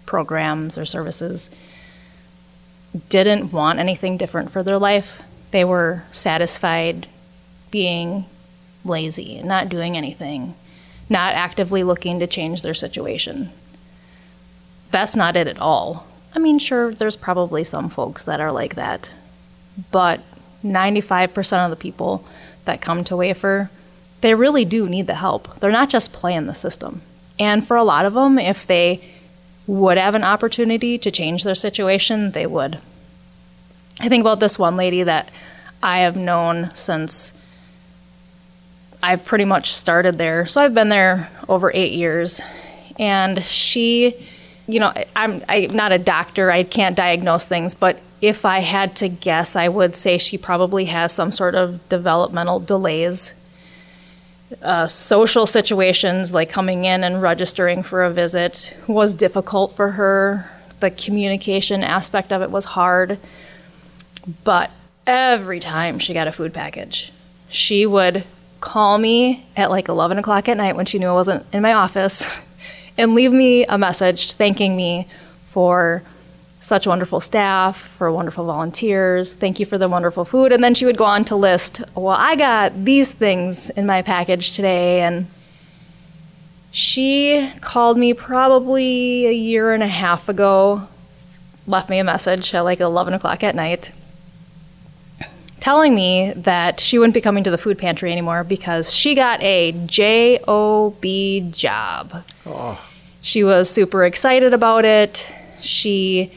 programs 0.05 0.77
or 0.77 0.85
services 0.85 1.49
didn't 3.09 3.51
want 3.51 3.79
anything 3.79 4.17
different 4.17 4.51
for 4.51 4.63
their 4.63 4.77
life. 4.77 5.21
They 5.51 5.63
were 5.63 6.03
satisfied 6.11 7.07
being 7.71 8.25
lazy, 8.85 9.41
not 9.43 9.69
doing 9.69 9.97
anything, 9.97 10.55
not 11.09 11.33
actively 11.33 11.83
looking 11.83 12.19
to 12.19 12.27
change 12.27 12.61
their 12.61 12.73
situation. 12.73 13.51
That's 14.91 15.15
not 15.15 15.35
it 15.35 15.47
at 15.47 15.59
all. 15.59 16.07
I 16.35 16.39
mean, 16.39 16.59
sure, 16.59 16.91
there's 16.91 17.15
probably 17.15 17.63
some 17.63 17.89
folks 17.89 18.23
that 18.23 18.39
are 18.39 18.51
like 18.51 18.75
that, 18.75 19.11
but 19.91 20.21
95% 20.63 21.65
of 21.65 21.69
the 21.69 21.75
people 21.75 22.25
that 22.65 22.81
come 22.81 23.03
to 23.05 23.15
Wafer, 23.15 23.69
they 24.21 24.33
really 24.35 24.65
do 24.65 24.87
need 24.87 25.07
the 25.07 25.15
help. 25.15 25.59
They're 25.59 25.71
not 25.71 25.89
just 25.89 26.13
playing 26.13 26.45
the 26.45 26.53
system. 26.53 27.01
And 27.39 27.65
for 27.65 27.77
a 27.77 27.83
lot 27.83 28.05
of 28.05 28.13
them, 28.13 28.37
if 28.37 28.67
they 28.67 29.01
would 29.65 29.97
have 29.97 30.15
an 30.15 30.23
opportunity 30.23 30.97
to 30.97 31.11
change 31.11 31.43
their 31.43 31.55
situation, 31.55 32.31
they 32.31 32.45
would. 32.45 32.79
I 33.99 34.09
think 34.09 34.21
about 34.21 34.39
this 34.39 34.59
one 34.59 34.75
lady 34.75 35.03
that 35.03 35.29
I 35.81 35.99
have 35.99 36.15
known 36.15 36.71
since 36.73 37.33
I've 39.01 39.23
pretty 39.23 39.45
much 39.45 39.73
started 39.73 40.17
there. 40.17 40.45
So 40.47 40.61
I've 40.61 40.73
been 40.73 40.89
there 40.89 41.29
over 41.47 41.71
eight 41.73 41.93
years. 41.93 42.41
And 42.97 43.43
she, 43.45 44.27
you 44.67 44.79
know, 44.79 44.91
I'm, 45.15 45.43
I'm 45.47 45.73
not 45.73 45.91
a 45.91 45.97
doctor, 45.97 46.51
I 46.51 46.63
can't 46.63 46.97
diagnose 46.97 47.45
things, 47.45 47.73
but 47.73 47.99
if 48.21 48.45
I 48.45 48.59
had 48.59 48.95
to 48.97 49.07
guess, 49.07 49.55
I 49.55 49.67
would 49.67 49.95
say 49.95 50.17
she 50.17 50.37
probably 50.37 50.85
has 50.85 51.13
some 51.13 51.31
sort 51.31 51.55
of 51.55 51.87
developmental 51.89 52.59
delays. 52.59 53.33
Uh, 54.61 54.87
social 54.87 55.45
situations 55.45 56.33
like 56.33 56.49
coming 56.49 56.83
in 56.83 57.03
and 57.03 57.21
registering 57.21 57.83
for 57.83 58.03
a 58.03 58.09
visit 58.09 58.75
was 58.87 59.13
difficult 59.13 59.75
for 59.75 59.91
her. 59.91 60.49
The 60.79 60.91
communication 60.91 61.83
aspect 61.83 62.31
of 62.31 62.41
it 62.41 62.51
was 62.51 62.65
hard. 62.65 63.19
But 64.43 64.71
every 65.07 65.59
time 65.59 65.99
she 65.99 66.13
got 66.13 66.27
a 66.27 66.31
food 66.31 66.53
package, 66.53 67.11
she 67.49 67.85
would 67.85 68.23
call 68.59 68.97
me 68.97 69.45
at 69.55 69.69
like 69.69 69.87
11 69.87 70.17
o'clock 70.17 70.49
at 70.49 70.57
night 70.57 70.75
when 70.75 70.85
she 70.85 70.99
knew 70.99 71.07
I 71.07 71.13
wasn't 71.13 71.45
in 71.53 71.61
my 71.61 71.73
office 71.73 72.39
and 72.97 73.15
leave 73.15 73.31
me 73.31 73.65
a 73.65 73.77
message 73.77 74.33
thanking 74.33 74.75
me 74.75 75.07
for 75.43 76.03
such 76.59 76.85
wonderful 76.85 77.19
staff, 77.21 77.77
for 77.77 78.11
wonderful 78.11 78.45
volunteers. 78.45 79.33
Thank 79.33 79.59
you 79.59 79.65
for 79.65 79.77
the 79.77 79.87
wonderful 79.87 80.25
food. 80.25 80.51
And 80.51 80.63
then 80.63 80.75
she 80.75 80.85
would 80.85 80.97
go 80.97 81.05
on 81.05 81.23
to 81.25 81.35
list, 81.35 81.81
well, 81.95 82.15
I 82.17 82.35
got 82.35 82.85
these 82.85 83.11
things 83.11 83.69
in 83.71 83.85
my 83.85 84.01
package 84.01 84.51
today. 84.51 85.01
And 85.01 85.27
she 86.71 87.49
called 87.61 87.97
me 87.97 88.13
probably 88.13 89.25
a 89.27 89.31
year 89.31 89.73
and 89.73 89.81
a 89.81 89.87
half 89.87 90.27
ago, 90.27 90.87
left 91.65 91.89
me 91.89 91.97
a 91.97 92.03
message 92.03 92.53
at 92.53 92.61
like 92.61 92.81
11 92.81 93.13
o'clock 93.13 93.41
at 93.41 93.55
night, 93.55 93.93
telling 95.61 95.95
me 95.95 96.33
that 96.35 96.81
she 96.81 96.99
wouldn't 96.99 97.13
be 97.13 97.21
coming 97.21 97.45
to 97.45 97.51
the 97.51 97.57
food 97.57 97.77
pantry 97.77 98.11
anymore 98.11 98.43
because 98.43 98.93
she 98.93 99.15
got 99.15 99.41
a 99.41 99.71
JOB 99.85 101.53
job. 101.53 102.23
Oh. 102.45 102.81
She 103.21 103.45
was 103.45 103.69
super 103.69 104.03
excited 104.03 104.53
about 104.53 104.83
it. 104.83 105.31
She 105.61 106.31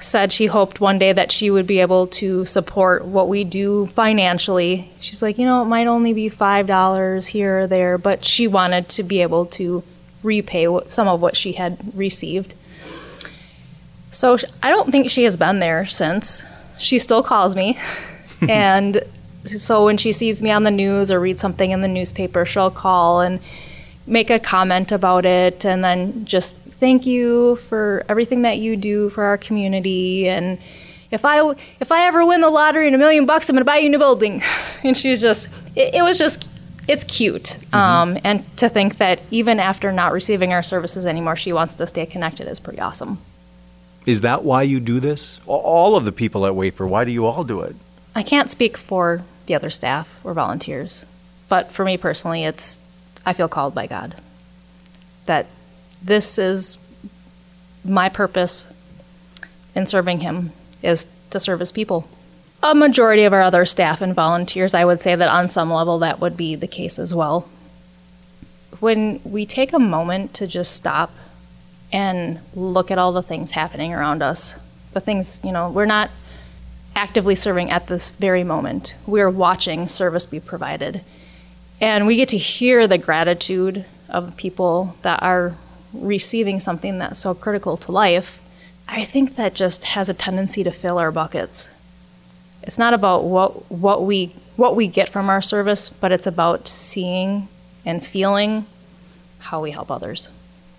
said 0.00 0.32
she 0.32 0.46
hoped 0.46 0.80
one 0.80 0.98
day 0.98 1.12
that 1.12 1.32
she 1.32 1.50
would 1.50 1.66
be 1.66 1.80
able 1.80 2.06
to 2.06 2.44
support 2.44 3.04
what 3.04 3.28
we 3.28 3.44
do 3.44 3.86
financially. 3.88 4.90
She's 5.00 5.22
like, 5.22 5.38
you 5.38 5.44
know, 5.44 5.62
it 5.62 5.66
might 5.66 5.86
only 5.86 6.12
be 6.12 6.30
$5 6.30 7.28
here 7.28 7.60
or 7.60 7.66
there, 7.66 7.98
but 7.98 8.24
she 8.24 8.46
wanted 8.46 8.88
to 8.90 9.02
be 9.02 9.22
able 9.22 9.46
to 9.46 9.82
repay 10.22 10.66
some 10.88 11.08
of 11.08 11.20
what 11.20 11.36
she 11.36 11.52
had 11.52 11.78
received. 11.96 12.54
So 14.10 14.36
I 14.62 14.70
don't 14.70 14.90
think 14.90 15.10
she 15.10 15.24
has 15.24 15.36
been 15.36 15.58
there 15.58 15.86
since. 15.86 16.44
She 16.78 16.98
still 16.98 17.22
calls 17.22 17.56
me. 17.56 17.78
and 18.48 19.02
so 19.44 19.84
when 19.84 19.96
she 19.96 20.12
sees 20.12 20.42
me 20.42 20.50
on 20.50 20.62
the 20.62 20.70
news 20.70 21.10
or 21.10 21.20
reads 21.20 21.40
something 21.40 21.70
in 21.70 21.80
the 21.80 21.88
newspaper, 21.88 22.44
she'll 22.44 22.70
call 22.70 23.20
and 23.20 23.40
make 24.06 24.30
a 24.30 24.38
comment 24.38 24.90
about 24.90 25.26
it 25.26 25.64
and 25.66 25.84
then 25.84 26.24
just 26.24 26.54
thank 26.80 27.06
you 27.06 27.56
for 27.56 28.04
everything 28.08 28.42
that 28.42 28.58
you 28.58 28.76
do 28.76 29.10
for 29.10 29.24
our 29.24 29.38
community 29.38 30.28
and 30.28 30.58
if 31.10 31.24
I 31.24 31.54
if 31.80 31.90
I 31.90 32.06
ever 32.06 32.24
win 32.24 32.40
the 32.40 32.50
lottery 32.50 32.86
and 32.86 32.94
a 32.94 32.98
million 32.98 33.26
bucks, 33.26 33.48
I'm 33.48 33.56
gonna 33.56 33.64
buy 33.64 33.78
you 33.78 33.86
a 33.86 33.90
new 33.90 33.98
building. 33.98 34.42
And 34.84 34.96
she's 34.96 35.20
just 35.20 35.48
it, 35.74 35.94
it 35.94 36.02
was 36.02 36.18
just 36.18 36.48
it's 36.86 37.04
cute. 37.04 37.44
Mm-hmm. 37.44 37.74
Um, 37.74 38.18
and 38.24 38.56
to 38.58 38.68
think 38.68 38.98
that 38.98 39.20
even 39.30 39.58
after 39.58 39.92
not 39.92 40.12
receiving 40.12 40.52
our 40.52 40.62
services 40.62 41.04
anymore, 41.04 41.36
she 41.36 41.52
wants 41.52 41.74
to 41.76 41.86
stay 41.86 42.06
connected 42.06 42.46
is 42.46 42.60
pretty 42.60 42.80
awesome. 42.80 43.18
Is 44.06 44.22
that 44.22 44.44
why 44.44 44.62
you 44.62 44.80
do 44.80 45.00
this? 45.00 45.40
All 45.46 45.96
of 45.96 46.04
the 46.04 46.12
people 46.12 46.46
at 46.46 46.54
Wafer, 46.54 46.86
why 46.86 47.04
do 47.04 47.10
you 47.10 47.26
all 47.26 47.44
do 47.44 47.60
it? 47.60 47.76
I 48.14 48.22
can't 48.22 48.50
speak 48.50 48.76
for 48.76 49.22
the 49.46 49.54
other 49.54 49.68
staff 49.68 50.08
or 50.24 50.32
volunteers, 50.32 51.04
but 51.48 51.72
for 51.72 51.84
me 51.84 51.96
personally, 51.96 52.44
it's 52.44 52.78
I 53.26 53.32
feel 53.32 53.48
called 53.48 53.74
by 53.74 53.86
God 53.86 54.14
that 55.26 55.46
this 56.02 56.38
is 56.38 56.78
my 57.84 58.08
purpose 58.08 58.72
in 59.74 59.86
serving 59.86 60.20
Him 60.20 60.52
is 60.82 61.06
to 61.30 61.40
serve 61.40 61.60
His 61.60 61.72
people. 61.72 62.08
A 62.62 62.74
majority 62.74 63.24
of 63.24 63.32
our 63.32 63.42
other 63.42 63.64
staff 63.64 64.00
and 64.00 64.14
volunteers, 64.14 64.74
I 64.74 64.84
would 64.84 65.00
say 65.00 65.14
that 65.14 65.28
on 65.28 65.48
some 65.48 65.72
level 65.72 65.98
that 66.00 66.20
would 66.20 66.36
be 66.36 66.54
the 66.54 66.66
case 66.66 66.98
as 66.98 67.14
well. 67.14 67.48
When 68.80 69.20
we 69.24 69.46
take 69.46 69.72
a 69.72 69.78
moment 69.78 70.34
to 70.34 70.46
just 70.46 70.74
stop 70.74 71.12
and 71.92 72.40
look 72.54 72.90
at 72.90 72.98
all 72.98 73.12
the 73.12 73.22
things 73.22 73.52
happening 73.52 73.94
around 73.94 74.22
us, 74.22 74.54
the 74.92 75.00
things, 75.00 75.40
you 75.44 75.52
know, 75.52 75.70
we're 75.70 75.86
not 75.86 76.10
actively 76.96 77.34
serving 77.34 77.70
at 77.70 77.86
this 77.86 78.10
very 78.10 78.42
moment. 78.42 78.94
We're 79.06 79.30
watching 79.30 79.86
service 79.86 80.26
be 80.26 80.40
provided. 80.40 81.02
And 81.80 82.06
we 82.08 82.16
get 82.16 82.28
to 82.30 82.38
hear 82.38 82.88
the 82.88 82.98
gratitude 82.98 83.84
of 84.08 84.36
people 84.36 84.96
that 85.02 85.22
are 85.22 85.54
receiving 85.92 86.60
something 86.60 86.98
that's 86.98 87.20
so 87.20 87.34
critical 87.34 87.76
to 87.78 87.92
life, 87.92 88.40
I 88.88 89.04
think 89.04 89.36
that 89.36 89.54
just 89.54 89.84
has 89.84 90.08
a 90.08 90.14
tendency 90.14 90.64
to 90.64 90.70
fill 90.70 90.98
our 90.98 91.12
buckets. 91.12 91.68
It's 92.62 92.78
not 92.78 92.94
about 92.94 93.24
what 93.24 93.70
what 93.70 94.04
we 94.04 94.34
what 94.56 94.74
we 94.74 94.88
get 94.88 95.08
from 95.08 95.30
our 95.30 95.40
service, 95.40 95.88
but 95.88 96.10
it's 96.12 96.26
about 96.26 96.68
seeing 96.68 97.48
and 97.84 98.04
feeling 98.04 98.66
how 99.38 99.62
we 99.62 99.70
help 99.70 99.90
others. 99.90 100.30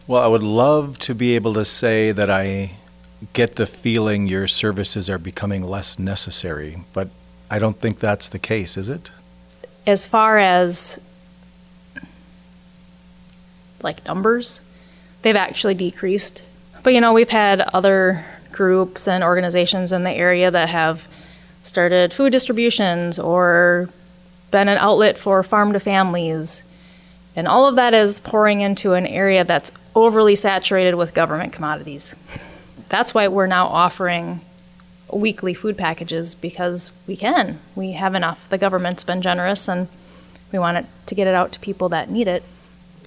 Well, 0.06 0.22
I 0.22 0.28
would 0.28 0.44
love 0.44 1.00
to 1.00 1.16
be 1.16 1.36
able 1.36 1.54
to 1.54 1.66
say 1.66 2.12
that 2.12 2.30
I 2.30 2.72
get 3.34 3.56
the 3.56 3.66
feeling 3.66 4.28
your 4.28 4.48
services 4.48 5.10
are 5.10 5.18
becoming 5.18 5.64
less 5.64 6.00
necessary, 6.00 6.78
but 6.94 7.10
I 7.50 7.60
don't 7.60 7.80
think 7.80 8.00
that's 8.00 8.30
the 8.30 8.40
case, 8.40 8.78
is 8.78 8.90
it? 8.90 9.12
As 9.86 10.06
far 10.06 10.38
as 10.38 11.00
like 13.82 14.06
numbers, 14.06 14.62
they've 15.22 15.36
actually 15.36 15.76
decreased. 15.76 16.44
But 16.84 16.94
you 16.94 17.02
know, 17.02 17.14
we've 17.14 17.30
had 17.30 17.62
other 17.62 18.26
groups 18.52 19.08
and 19.08 19.24
organizations 19.24 19.94
in 19.94 20.04
the 20.04 20.12
area 20.12 20.52
that 20.52 20.70
have 20.70 21.08
started 21.64 22.14
food 22.14 22.32
distributions 22.32 23.20
or 23.20 23.90
been 24.52 24.68
an 24.68 24.78
outlet 24.78 25.18
for 25.18 25.44
farm 25.44 25.74
to 25.74 25.80
families. 25.80 26.64
And 27.36 27.48
all 27.48 27.68
of 27.68 27.76
that 27.76 27.94
is 27.94 28.20
pouring 28.20 28.62
into 28.62 28.94
an 28.94 29.06
area 29.06 29.44
that's 29.44 29.72
overly 29.96 30.36
saturated 30.36 30.96
with 30.96 31.14
government 31.14 31.54
commodities. 31.54 32.16
That's 32.90 33.14
why 33.14 33.28
we're 33.28 33.48
now 33.48 33.68
offering 33.68 34.42
weekly 35.12 35.54
food 35.54 35.78
packages 35.78 36.36
because 36.36 36.92
we 37.08 37.16
can. 37.16 37.60
We 37.76 37.94
have 37.94 38.16
enough. 38.16 38.50
The 38.50 38.58
government's 38.58 39.04
been 39.04 39.22
generous 39.22 39.68
and 39.68 39.88
we 40.52 40.60
want 40.60 40.78
it 40.78 40.86
to 41.08 41.16
get 41.16 41.28
it 41.28 41.36
out 41.36 41.52
to 41.54 41.60
people 41.60 41.90
that 41.90 42.10
need 42.10 42.28
it. 42.28 42.44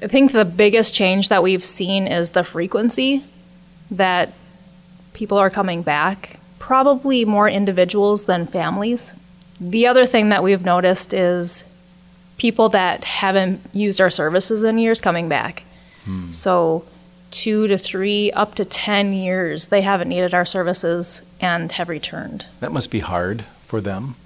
I 0.03 0.09
think 0.09 0.33
the 0.33 0.45
biggest 0.45 0.95
change 0.95 1.29
that 1.29 1.43
we've 1.43 1.65
seen 1.65 2.07
is 2.09 2.31
the 2.31 2.43
frequency 2.43 3.25
that 3.91 4.33
people 5.13 5.39
are 5.39 5.51
coming 5.51 5.83
back, 5.83 6.41
probably 6.59 7.25
more 7.25 7.49
individuals 7.49 8.25
than 8.25 8.47
families. 8.47 9.15
The 9.61 9.87
other 9.87 10.05
thing 10.07 10.31
that 10.31 10.43
we've 10.43 10.65
noticed 10.65 11.15
is 11.15 11.65
people 12.37 12.69
that 12.71 13.05
haven't 13.05 13.61
used 13.73 14.01
our 14.01 14.11
services 14.11 14.65
in 14.65 14.79
years 14.79 15.01
coming 15.01 15.29
back. 15.29 15.63
Hmm. 16.05 16.33
So, 16.33 16.85
two 17.31 17.69
to 17.69 17.79
three, 17.79 18.33
up 18.33 18.57
to 18.57 18.65
10 18.65 19.13
years, 19.13 19.69
they 19.69 19.83
haven't 19.83 20.09
needed 20.09 20.35
our 20.35 20.45
services 20.45 21.23
and 21.41 21.71
have 21.73 21.89
returned. 21.89 22.47
That 22.59 22.73
must 22.73 22.91
be 22.91 23.01
hard 23.01 23.43
for 23.67 23.81
them. 23.81 24.17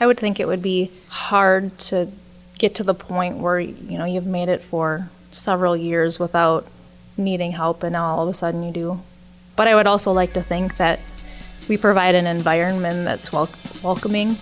I 0.00 0.06
would 0.06 0.18
think 0.18 0.40
it 0.40 0.48
would 0.48 0.62
be 0.62 0.90
hard 1.08 1.76
to 1.78 2.10
get 2.58 2.74
to 2.76 2.84
the 2.84 2.94
point 2.94 3.38
where 3.38 3.60
you 3.60 3.98
know 3.98 4.04
you've 4.04 4.26
made 4.26 4.48
it 4.48 4.62
for 4.62 5.08
several 5.32 5.76
years 5.76 6.18
without 6.18 6.66
needing 7.16 7.52
help, 7.52 7.82
and 7.82 7.92
now 7.92 8.06
all 8.06 8.22
of 8.22 8.28
a 8.28 8.34
sudden 8.34 8.62
you 8.62 8.72
do. 8.72 9.00
But 9.56 9.68
I 9.68 9.74
would 9.74 9.86
also 9.86 10.12
like 10.12 10.32
to 10.32 10.42
think 10.42 10.76
that 10.76 11.00
we 11.68 11.76
provide 11.76 12.14
an 12.14 12.26
environment 12.26 13.04
that's 13.04 13.32
wel- 13.32 13.50
welcoming, 13.82 14.36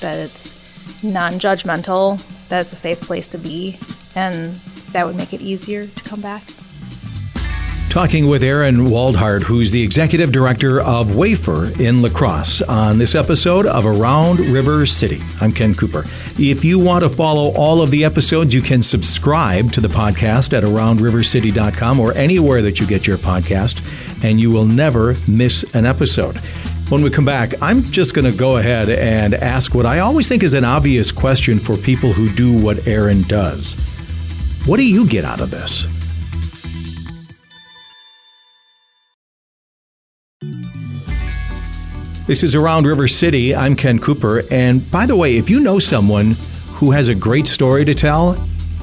that 0.00 0.18
it's 0.18 1.02
non 1.02 1.34
judgmental, 1.34 2.18
that 2.48 2.62
it's 2.62 2.72
a 2.72 2.76
safe 2.76 3.00
place 3.00 3.26
to 3.28 3.38
be, 3.38 3.78
and 4.14 4.54
that 4.92 5.06
would 5.06 5.16
make 5.16 5.32
it 5.32 5.40
easier 5.40 5.86
to 5.86 6.04
come 6.04 6.20
back. 6.20 6.42
Talking 7.90 8.28
with 8.28 8.44
Erin 8.44 8.86
Waldhart, 8.86 9.42
who's 9.42 9.72
the 9.72 9.82
executive 9.82 10.30
director 10.30 10.80
of 10.80 11.16
Wafer 11.16 11.72
in 11.82 12.02
La 12.02 12.08
Crosse, 12.08 12.62
on 12.62 12.98
this 12.98 13.16
episode 13.16 13.66
of 13.66 13.84
Around 13.84 14.38
River 14.46 14.86
City. 14.86 15.20
I'm 15.40 15.50
Ken 15.50 15.74
Cooper. 15.74 16.04
If 16.38 16.64
you 16.64 16.78
want 16.78 17.02
to 17.02 17.10
follow 17.10 17.50
all 17.56 17.82
of 17.82 17.90
the 17.90 18.04
episodes, 18.04 18.54
you 18.54 18.62
can 18.62 18.84
subscribe 18.84 19.72
to 19.72 19.80
the 19.80 19.88
podcast 19.88 20.56
at 20.56 20.62
aroundrivercity.com 20.62 21.98
or 21.98 22.12
anywhere 22.12 22.62
that 22.62 22.78
you 22.78 22.86
get 22.86 23.08
your 23.08 23.18
podcast, 23.18 23.82
and 24.22 24.40
you 24.40 24.52
will 24.52 24.66
never 24.66 25.16
miss 25.26 25.64
an 25.74 25.84
episode. 25.84 26.38
When 26.90 27.02
we 27.02 27.10
come 27.10 27.24
back, 27.24 27.60
I'm 27.60 27.82
just 27.82 28.14
going 28.14 28.30
to 28.30 28.38
go 28.38 28.58
ahead 28.58 28.88
and 28.88 29.34
ask 29.34 29.74
what 29.74 29.84
I 29.84 29.98
always 29.98 30.28
think 30.28 30.44
is 30.44 30.54
an 30.54 30.64
obvious 30.64 31.10
question 31.10 31.58
for 31.58 31.76
people 31.76 32.12
who 32.12 32.32
do 32.36 32.52
what 32.56 32.86
Erin 32.86 33.22
does. 33.22 33.74
What 34.64 34.76
do 34.76 34.86
you 34.86 35.08
get 35.08 35.24
out 35.24 35.40
of 35.40 35.50
this? 35.50 35.88
This 42.30 42.44
is 42.44 42.54
Around 42.54 42.86
River 42.86 43.08
City. 43.08 43.56
I'm 43.56 43.74
Ken 43.74 43.98
Cooper. 43.98 44.44
And 44.52 44.88
by 44.92 45.04
the 45.04 45.16
way, 45.16 45.36
if 45.36 45.50
you 45.50 45.58
know 45.58 45.80
someone 45.80 46.36
who 46.74 46.92
has 46.92 47.08
a 47.08 47.14
great 47.16 47.48
story 47.48 47.84
to 47.84 47.92
tell, 47.92 48.34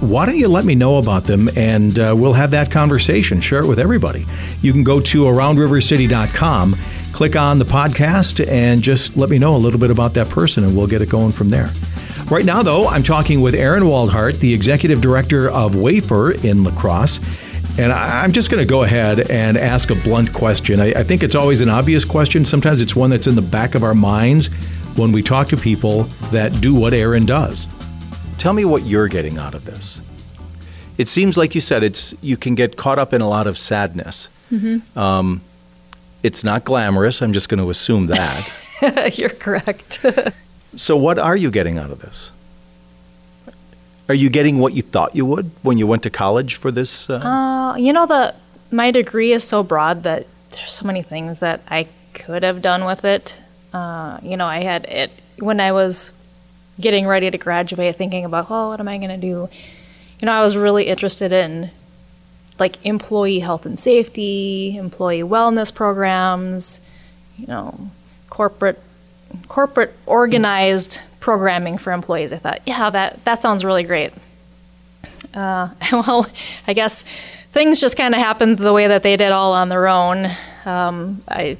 why 0.01 0.25
don't 0.25 0.35
you 0.35 0.49
let 0.49 0.65
me 0.65 0.75
know 0.75 0.97
about 0.97 1.23
them 1.23 1.47
and 1.55 1.97
uh, 1.97 2.13
we'll 2.13 2.33
have 2.33 2.51
that 2.51 2.69
conversation, 2.69 3.39
share 3.39 3.63
it 3.63 3.65
with 3.65 3.79
everybody. 3.79 4.25
You 4.61 4.73
can 4.73 4.83
go 4.83 4.99
to 4.99 5.23
aroundrivercity.com, 5.23 6.75
click 7.13 7.37
on 7.37 7.57
the 7.57 7.63
podcast, 7.63 8.45
and 8.45 8.81
just 8.81 9.15
let 9.15 9.29
me 9.29 9.39
know 9.39 9.55
a 9.55 9.57
little 9.57 9.79
bit 9.79 9.91
about 9.91 10.13
that 10.15 10.27
person 10.27 10.65
and 10.65 10.75
we'll 10.75 10.85
get 10.85 11.01
it 11.01 11.07
going 11.07 11.31
from 11.31 11.47
there. 11.47 11.69
Right 12.29 12.43
now, 12.43 12.63
though, 12.63 12.89
I'm 12.89 13.01
talking 13.01 13.39
with 13.39 13.55
Erin 13.55 13.83
Waldhart, 13.83 14.41
the 14.41 14.53
executive 14.53 14.99
director 14.99 15.49
of 15.49 15.73
Wafer 15.73 16.33
in 16.33 16.65
La 16.65 16.71
Crosse. 17.67 17.79
And 17.79 17.91
I'm 17.93 18.31
just 18.31 18.49
going 18.49 18.63
to 18.63 18.69
go 18.69 18.83
ahead 18.83 19.29
and 19.29 19.57
ask 19.57 19.91
a 19.91 19.95
blunt 19.95 20.33
question. 20.33 20.79
I, 20.79 20.87
I, 20.91 21.03
think 21.03 21.23
it's 21.23 21.35
always 21.35 21.61
an 21.61 21.69
obvious 21.69 22.05
question. 22.05 22.45
Sometimes 22.45 22.81
it's 22.81 22.95
one 22.95 23.09
that's 23.09 23.27
in 23.27 23.35
the 23.35 23.41
back 23.41 23.75
of 23.75 23.83
our 23.83 23.95
minds 23.95 24.47
when 24.95 25.11
we 25.11 25.21
talk 25.21 25.47
to 25.49 25.57
people 25.57 26.03
that 26.31 26.59
do 26.61 26.73
what 26.73 26.93
Erin 26.93 27.25
does. 27.25 27.67
Tell 28.37 28.53
me 28.53 28.65
what 28.65 28.87
you're 28.87 29.07
getting 29.07 29.37
out 29.37 29.55
of 29.55 29.65
this. 29.65 30.01
It 30.97 31.07
seems 31.07 31.37
like 31.37 31.53
you 31.53 31.61
said 31.61 31.83
it's 31.83 32.15
you 32.21 32.37
can 32.37 32.55
get 32.55 32.75
caught 32.75 32.97
up 32.97 33.13
in 33.13 33.21
a 33.21 33.29
lot 33.29 33.45
of 33.47 33.57
sadness. 33.57 34.29
Mm-hmm. 34.51 34.97
Um, 34.97 35.41
it's 36.23 36.43
not 36.43 36.65
glamorous. 36.65 37.21
I'm 37.21 37.33
just 37.33 37.49
going 37.49 37.59
to 37.59 37.69
assume 37.69 38.07
that. 38.07 38.51
you're 39.17 39.29
correct. 39.29 40.03
so, 40.75 40.97
what 40.97 41.19
are 41.19 41.35
you 41.35 41.51
getting 41.51 41.77
out 41.77 41.91
of 41.91 41.99
this? 41.99 42.31
Are 44.09 44.15
you 44.15 44.29
getting 44.29 44.59
what 44.59 44.73
you 44.73 44.81
thought 44.81 45.15
you 45.15 45.25
would 45.25 45.51
when 45.63 45.77
you 45.77 45.85
went 45.85 46.03
to 46.03 46.09
college 46.09 46.55
for 46.55 46.71
this? 46.71 47.09
Uh... 47.09 47.17
Uh, 47.17 47.75
you 47.75 47.91
know, 47.91 48.05
the 48.05 48.33
my 48.71 48.91
degree 48.91 49.31
is 49.33 49.43
so 49.43 49.63
broad 49.63 50.03
that 50.03 50.27
there's 50.51 50.73
so 50.73 50.85
many 50.85 51.01
things 51.01 51.39
that 51.39 51.61
I 51.69 51.87
could 52.13 52.43
have 52.43 52.61
done 52.61 52.85
with 52.85 53.03
it. 53.05 53.37
Uh, 53.73 54.19
you 54.23 54.37
know, 54.37 54.45
I 54.45 54.63
had 54.63 54.85
it 54.85 55.11
when 55.39 55.59
I 55.59 55.71
was 55.71 56.13
getting 56.79 57.07
ready 57.07 57.29
to 57.29 57.37
graduate, 57.37 57.95
thinking 57.95 58.25
about, 58.25 58.49
well, 58.49 58.69
what 58.69 58.79
am 58.79 58.87
I 58.87 58.97
going 58.97 59.09
to 59.09 59.17
do? 59.17 59.49
You 60.19 60.25
know, 60.25 60.31
I 60.31 60.41
was 60.41 60.55
really 60.55 60.87
interested 60.87 61.31
in 61.31 61.71
like 62.59 62.83
employee 62.85 63.39
health 63.39 63.65
and 63.65 63.79
safety, 63.79 64.77
employee 64.77 65.21
wellness 65.23 65.73
programs, 65.73 66.81
you 67.37 67.47
know, 67.47 67.91
corporate 68.29 68.81
corporate 69.47 69.95
organized 70.05 70.99
programming 71.19 71.77
for 71.77 71.91
employees. 71.93 72.31
I 72.31 72.37
thought, 72.37 72.61
yeah, 72.65 72.89
that, 72.89 73.23
that 73.25 73.41
sounds 73.41 73.65
really 73.65 73.83
great. 73.83 74.13
Uh, 75.33 75.69
well, 75.91 76.27
I 76.67 76.73
guess 76.73 77.03
things 77.51 77.79
just 77.79 77.97
kind 77.97 78.13
of 78.13 78.19
happened 78.19 78.57
the 78.57 78.73
way 78.73 78.87
that 78.87 79.03
they 79.03 79.17
did 79.17 79.31
all 79.31 79.53
on 79.53 79.69
their 79.69 79.87
own. 79.87 80.31
Um, 80.65 81.23
I, 81.27 81.57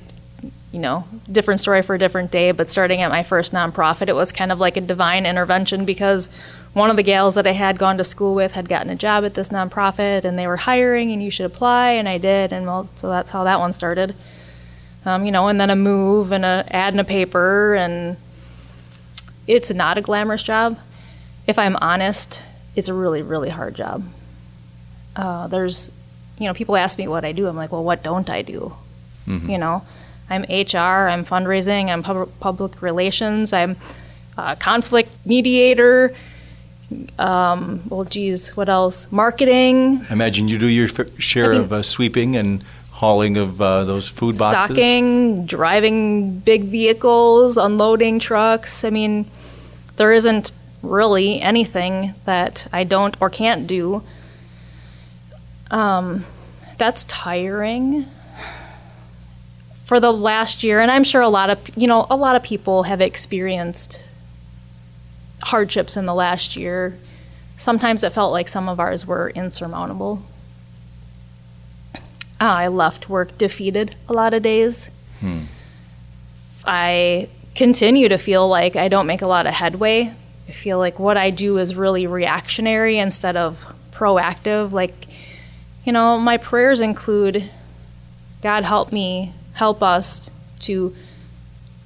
you 0.71 0.80
know, 0.80 1.06
different 1.32 1.62
story 1.62 1.82
for 1.82 1.95
a 1.95 1.99
different 1.99 2.30
day, 2.30 2.51
but 2.51 2.69
starting 2.69 3.01
at 3.01 3.10
my 3.10 3.23
first 3.23 3.51
nonprofit, 3.53 4.10
it 4.10 4.15
was 4.15 4.32
kind 4.32 4.51
of 4.51 4.60
like 4.60 4.77
a 4.77 4.82
divine 4.82 5.25
intervention 5.25 5.86
because 5.86 6.30
one 6.73 6.89
of 6.89 6.97
the 6.97 7.03
gals 7.03 7.36
that 7.36 7.47
I 7.47 7.53
had 7.53 7.77
gone 7.77 7.97
to 7.97 8.03
school 8.03 8.36
with 8.36 8.51
had 8.51 8.69
gotten 8.69 8.89
a 8.89 8.95
job 8.95 9.25
at 9.25 9.34
this 9.34 9.49
nonprofit 9.49 10.23
and 10.23 10.38
they 10.38 10.45
were 10.45 10.58
hiring 10.58 11.12
and 11.12 11.23
you 11.23 11.32
should 11.32 11.45
apply, 11.45 11.91
and 11.91 12.08
I 12.08 12.17
did, 12.17 12.53
and 12.53 12.65
well, 12.65 12.89
so 12.97 13.10
that's 13.10 13.32
how 13.32 13.43
that 13.45 13.60
one 13.60 13.73
started. 13.73 14.13
Um, 15.08 15.26
you 15.26 15.32
know, 15.32 15.48
and 15.48 15.60
then 15.60 15.70
a 15.70 15.76
move 15.76 16.34
and 16.34 16.43
a 16.43 16.65
ad 16.70 16.93
in 16.93 17.00
a 17.00 17.06
paper 17.06 17.76
and 17.76 18.17
it's 19.48 19.74
not 19.74 19.98
a 19.98 20.02
glamorous 20.02 20.43
job. 20.43 20.78
If 21.48 21.58
I'm 21.58 21.78
honest, 21.78 22.43
it's 22.76 22.89
a 22.89 22.93
really, 22.93 23.22
really 23.22 23.48
hard 23.48 23.74
job. 23.74 24.04
Uh, 25.15 25.48
there's, 25.48 25.93
you 26.38 26.46
know, 26.46 26.54
people 26.54 26.76
ask 26.76 26.98
me 26.98 27.08
what 27.08 27.24
I 27.24 27.32
do. 27.32 27.48
I'm 27.48 27.56
like, 27.56 27.72
well, 27.72 27.86
what 27.86 28.04
don't 28.04 28.30
I 28.30 28.41
do? 28.41 28.76
Mm-hmm. 29.26 29.50
You 29.50 29.58
know, 29.58 29.84
I'm 30.30 30.41
HR, 30.41 31.08
I'm 31.08 31.24
fundraising, 31.24 31.88
I'm 31.88 32.04
pub- 32.04 32.30
public 32.41 32.82
relations, 32.82 33.54
I'm 33.54 33.78
a 34.38 34.58
conflict 34.58 35.10
mediator. 35.26 36.13
Um, 37.17 37.82
well, 37.88 38.04
geez, 38.04 38.58
what 38.58 38.67
else? 38.67 39.10
Marketing. 39.10 40.06
I 40.10 40.13
imagine 40.13 40.50
you 40.50 40.58
do 40.58 40.67
your 40.67 40.89
f- 40.89 41.17
share 41.17 41.52
I 41.52 41.54
mean, 41.54 41.62
of 41.62 41.72
uh, 41.72 41.82
sweeping 41.82 42.36
and 42.36 42.62
hauling 42.97 43.38
of 43.38 43.62
uh, 43.62 43.83
those 43.83 44.07
food 44.07 44.39
boxes. 44.39 44.75
Stocking, 44.75 45.45
driving 45.45 46.39
big 46.39 46.63
vehicles, 46.63 47.55
unloading 47.55 48.17
trucks. 48.17 48.83
I 48.83 48.89
mean, 48.89 49.29
there 49.97 50.12
isn't 50.12 50.51
really 50.81 51.39
anything 51.39 52.15
that 52.25 52.67
I 52.73 52.83
don't 52.83 53.15
or 53.21 53.29
can't 53.29 53.67
do. 53.67 54.01
Um, 55.69 56.25
that's 56.79 57.03
tiring 57.03 58.07
for 59.86 59.99
the 59.99 60.12
last 60.12 60.63
year, 60.63 60.79
and 60.79 60.89
I'm 60.89 61.03
sure 61.03 61.21
a 61.21 61.29
lot 61.29 61.51
of 61.51 61.60
you 61.77 61.86
know 61.86 62.07
a 62.10 62.15
lot 62.15 62.36
of 62.36 62.41
people 62.41 62.83
have 62.83 62.99
experienced 62.99 64.03
hardships 65.43 65.95
in 65.95 66.07
the 66.07 66.15
last 66.15 66.55
year. 66.55 66.97
Sometimes 67.57 68.03
it 68.03 68.12
felt 68.12 68.31
like 68.31 68.47
some 68.47 68.67
of 68.67 68.79
ours 68.79 69.05
were 69.05 69.29
insurmountable. 69.29 70.23
I 72.39 72.67
left 72.67 73.10
work 73.10 73.38
defeated 73.38 73.95
a 74.08 74.13
lot 74.13 74.34
of 74.34 74.43
days. 74.43 74.91
Hmm. 75.19 75.43
I 76.65 77.30
continue 77.56 78.10
to 78.10 78.17
feel 78.17 78.47
like 78.47 78.76
I 78.76 78.88
don't 78.88 79.08
make 79.08 79.21
a 79.21 79.28
lot 79.28 79.47
of 79.47 79.54
headway. 79.54 80.13
I 80.47 80.52
feel 80.52 80.78
like 80.78 81.00
what 81.00 81.17
I 81.17 81.32
do 81.32 81.58
is 81.58 81.76
really 81.76 82.06
reactionary 82.08 83.00
instead 83.00 83.36
of 83.36 83.65
proactive. 83.91 84.71
Like, 84.71 85.08
you 85.86 85.91
know, 85.91 86.17
my 86.19 86.38
prayers 86.38 86.82
include 86.82 87.50
God 88.41 88.63
help 88.63 88.91
me, 88.91 89.34
help 89.54 89.82
us 89.82 90.30
to 90.62 90.95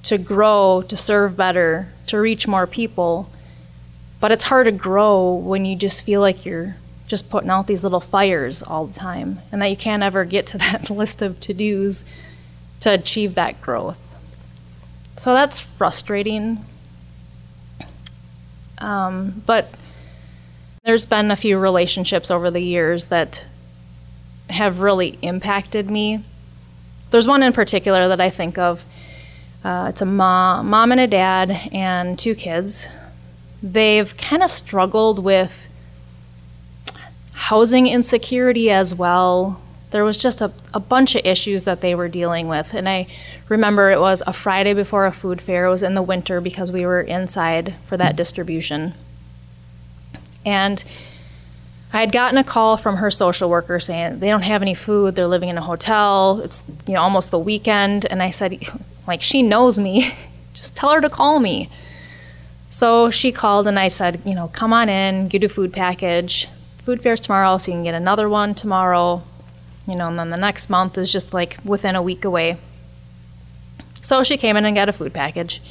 to 0.02 0.18
grow, 0.18 0.82
to 0.88 0.96
serve 0.96 1.36
better, 1.36 1.88
to 2.08 2.18
reach 2.18 2.48
more 2.48 2.66
people. 2.66 3.30
But 4.20 4.32
it's 4.32 4.44
hard 4.44 4.66
to 4.66 4.72
grow 4.72 5.32
when 5.34 5.64
you 5.64 5.76
just 5.76 6.04
feel 6.04 6.20
like 6.20 6.44
you're 6.44 6.76
just 7.12 7.28
putting 7.28 7.50
out 7.50 7.66
these 7.66 7.84
little 7.84 8.00
fires 8.00 8.62
all 8.62 8.86
the 8.86 8.94
time 8.94 9.38
and 9.52 9.60
that 9.60 9.66
you 9.66 9.76
can't 9.76 10.02
ever 10.02 10.24
get 10.24 10.46
to 10.46 10.56
that 10.66 10.88
list 10.88 11.20
of 11.20 11.38
to-dos 11.40 12.06
to 12.80 12.90
achieve 12.90 13.34
that 13.34 13.60
growth. 13.60 13.98
So 15.18 15.34
that's 15.34 15.60
frustrating. 15.60 16.64
Um, 18.78 19.42
but 19.44 19.68
there's 20.84 21.04
been 21.04 21.30
a 21.30 21.36
few 21.36 21.58
relationships 21.58 22.30
over 22.30 22.50
the 22.50 22.62
years 22.62 23.08
that 23.08 23.44
have 24.48 24.80
really 24.80 25.18
impacted 25.20 25.90
me. 25.90 26.24
There's 27.10 27.28
one 27.28 27.42
in 27.42 27.52
particular 27.52 28.08
that 28.08 28.22
I 28.22 28.30
think 28.30 28.56
of. 28.56 28.86
Uh, 29.62 29.88
it's 29.90 30.00
a 30.00 30.06
mom, 30.06 30.70
mom 30.70 30.92
and 30.92 31.00
a 31.02 31.06
dad 31.06 31.50
and 31.72 32.18
two 32.18 32.34
kids. 32.34 32.88
They've 33.62 34.16
kind 34.16 34.42
of 34.42 34.48
struggled 34.48 35.18
with 35.18 35.68
housing 37.42 37.88
insecurity 37.88 38.70
as 38.70 38.94
well, 38.94 39.60
there 39.90 40.04
was 40.04 40.16
just 40.16 40.40
a, 40.40 40.52
a 40.72 40.78
bunch 40.78 41.16
of 41.16 41.26
issues 41.26 41.64
that 41.64 41.80
they 41.80 41.92
were 41.92 42.08
dealing 42.08 42.46
with. 42.46 42.72
And 42.72 42.88
I 42.88 43.08
remember 43.48 43.90
it 43.90 43.98
was 43.98 44.22
a 44.28 44.32
Friday 44.32 44.74
before 44.74 45.06
a 45.06 45.12
food 45.12 45.40
fair. 45.40 45.66
It 45.66 45.70
was 45.70 45.82
in 45.82 45.94
the 45.94 46.02
winter 46.02 46.40
because 46.40 46.70
we 46.70 46.86
were 46.86 47.00
inside 47.00 47.74
for 47.84 47.96
that 47.96 48.14
distribution. 48.14 48.94
And 50.46 50.84
I 51.92 51.98
had 51.98 52.12
gotten 52.12 52.38
a 52.38 52.44
call 52.44 52.76
from 52.76 52.98
her 52.98 53.10
social 53.10 53.50
worker 53.50 53.80
saying 53.80 54.20
they 54.20 54.28
don't 54.28 54.42
have 54.42 54.62
any 54.62 54.74
food. 54.74 55.16
They're 55.16 55.26
living 55.26 55.48
in 55.48 55.58
a 55.58 55.62
hotel. 55.62 56.40
It's 56.44 56.62
you 56.86 56.94
know 56.94 57.02
almost 57.02 57.32
the 57.32 57.40
weekend. 57.40 58.06
And 58.06 58.22
I 58.22 58.30
said, 58.30 58.62
like 59.08 59.20
she 59.20 59.42
knows 59.42 59.80
me, 59.80 60.14
just 60.54 60.76
tell 60.76 60.92
her 60.92 61.00
to 61.00 61.10
call 61.10 61.40
me. 61.40 61.68
So 62.70 63.10
she 63.10 63.32
called 63.32 63.66
and 63.66 63.80
I 63.80 63.88
said, 63.88 64.22
you 64.24 64.34
know, 64.34 64.48
come 64.48 64.72
on 64.72 64.88
in, 64.88 65.26
get 65.26 65.42
a 65.42 65.48
food 65.48 65.72
package 65.72 66.48
food 66.84 67.02
fairs 67.02 67.20
tomorrow, 67.20 67.58
so 67.58 67.70
you 67.70 67.76
can 67.76 67.84
get 67.84 67.94
another 67.94 68.28
one 68.28 68.54
tomorrow. 68.54 69.22
you 69.86 69.96
know, 69.96 70.08
and 70.08 70.18
then 70.18 70.30
the 70.30 70.36
next 70.36 70.70
month 70.70 70.96
is 70.96 71.10
just 71.10 71.34
like 71.34 71.56
within 71.64 71.96
a 71.96 72.02
week 72.02 72.24
away. 72.24 72.56
So 74.00 74.22
she 74.22 74.36
came 74.36 74.56
in 74.56 74.64
and 74.64 74.74
got 74.74 74.88
a 74.88 74.92
food 74.92 75.12
package. 75.12 75.62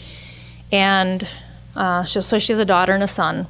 And 0.72 1.30
uh, 1.76 2.06
so, 2.06 2.22
so 2.22 2.40
she 2.40 2.54
has 2.54 2.60
a 2.60 2.66
daughter 2.66 2.94
and 2.94 3.04
a 3.04 3.08
son. 3.08 3.48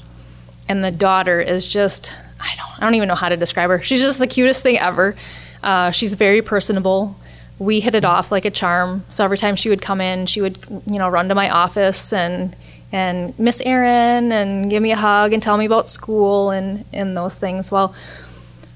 And 0.67 0.84
the 0.84 0.91
daughter 0.91 1.41
is 1.41 1.67
just, 1.67 2.13
I 2.39 2.56
don't, 2.56 2.69
I 2.78 2.86
don't 2.86 2.95
even 2.95 3.08
know 3.08 3.15
how 3.15 3.30
to 3.30 3.38
describe 3.38 3.69
her. 3.69 3.82
She's 3.82 4.02
just 4.02 4.19
the 4.19 4.28
cutest 4.28 4.63
thing 4.63 4.78
ever. 4.78 5.15
Uh, 5.62 5.91
she's 5.91 6.15
very 6.15 6.41
personable. 6.41 7.15
We 7.60 7.80
hit 7.80 7.93
it 7.93 8.06
off 8.06 8.32
like 8.32 8.45
a 8.45 8.52
charm. 8.52 9.04
So 9.10 9.24
every 9.24 9.38
time 9.38 9.56
she 9.56 9.69
would 9.69 9.82
come 9.82 10.02
in, 10.02 10.26
she 10.26 10.41
would, 10.41 10.58
you 10.88 10.97
know, 10.97 11.10
run 11.10 11.30
to 11.30 11.36
my 11.36 11.50
office 11.50 12.12
and 12.13 12.56
and 12.91 13.38
Miss 13.39 13.62
Erin 13.62 14.32
and 14.32 14.69
give 14.69 14.84
me 14.84 14.91
a 14.91 14.97
hug 14.97 15.34
and 15.34 15.41
tell 15.41 15.58
me 15.58 15.65
about 15.65 15.89
school 15.89 16.51
and 16.51 16.86
and 16.91 17.15
those 17.15 17.36
things. 17.36 17.71
Well, 17.71 17.95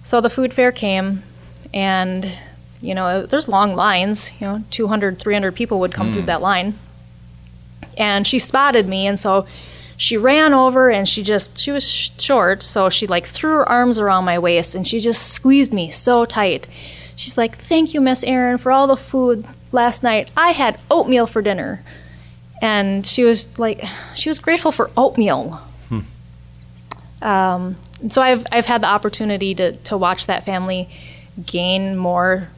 so 0.03 0.21
the 0.21 0.29
food 0.29 0.53
fair 0.53 0.71
came, 0.71 1.23
and 1.73 2.31
you 2.81 2.95
know, 2.95 3.25
there's 3.25 3.47
long 3.47 3.75
lines. 3.75 4.31
You 4.39 4.47
know, 4.47 4.63
200, 4.71 5.19
300 5.19 5.55
people 5.55 5.79
would 5.79 5.93
come 5.93 6.09
mm. 6.09 6.13
through 6.13 6.23
that 6.23 6.41
line, 6.41 6.77
and 7.97 8.25
she 8.25 8.39
spotted 8.39 8.87
me, 8.87 9.07
and 9.07 9.19
so 9.19 9.45
she 9.97 10.17
ran 10.17 10.53
over 10.53 10.89
and 10.89 11.07
she 11.07 11.23
just 11.23 11.57
she 11.57 11.71
was 11.71 11.89
sh- 11.89 12.09
short 12.19 12.61
so 12.61 12.89
she 12.89 13.07
like 13.07 13.25
threw 13.25 13.51
her 13.51 13.69
arms 13.69 13.97
around 13.97 14.25
my 14.25 14.37
waist 14.37 14.75
and 14.75 14.87
she 14.87 14.99
just 14.99 15.31
squeezed 15.31 15.73
me 15.73 15.89
so 15.89 16.25
tight 16.25 16.67
she's 17.15 17.37
like 17.37 17.55
thank 17.57 17.93
you 17.93 18.01
miss 18.01 18.23
erin 18.23 18.57
for 18.57 18.71
all 18.71 18.87
the 18.87 18.97
food 18.97 19.45
last 19.71 20.03
night 20.03 20.29
i 20.35 20.51
had 20.51 20.79
oatmeal 20.91 21.25
for 21.25 21.41
dinner 21.41 21.83
and 22.61 23.05
she 23.05 23.23
was 23.23 23.59
like 23.59 23.83
she 24.15 24.29
was 24.29 24.39
grateful 24.39 24.71
for 24.71 24.89
oatmeal 24.97 25.61
hmm. 25.89 25.99
um, 27.21 27.75
so 28.09 28.21
I've, 28.21 28.45
I've 28.51 28.65
had 28.65 28.81
the 28.81 28.87
opportunity 28.87 29.55
to, 29.55 29.73
to 29.73 29.97
watch 29.97 30.27
that 30.27 30.45
family 30.45 30.89
gain 31.45 31.97
more 31.97 32.49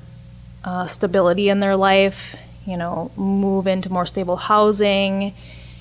uh, 0.64 0.86
stability 0.86 1.50
in 1.50 1.60
their 1.60 1.76
life 1.76 2.36
you 2.66 2.78
know 2.78 3.12
move 3.16 3.68
into 3.68 3.92
more 3.92 4.06
stable 4.06 4.38
housing 4.38 5.34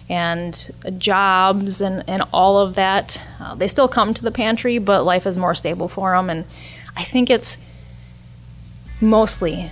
and 0.09 0.71
jobs 0.99 1.81
and, 1.81 2.05
and 2.09 2.23
all 2.33 2.59
of 2.59 2.75
that. 2.77 3.21
Uh, 3.41 3.55
they 3.55 3.67
still 3.67 3.89
come 3.89 4.15
to 4.15 4.23
the 4.23 4.31
pantry, 4.31 4.79
but 4.79 5.05
life 5.05 5.27
is 5.27 5.37
more 5.37 5.55
stable 5.55 5.89
for 5.89 6.13
them. 6.13 6.31
And 6.31 6.45
I 6.97 7.05
think 7.05 7.29
it's 7.29 7.59
mostly 9.01 9.71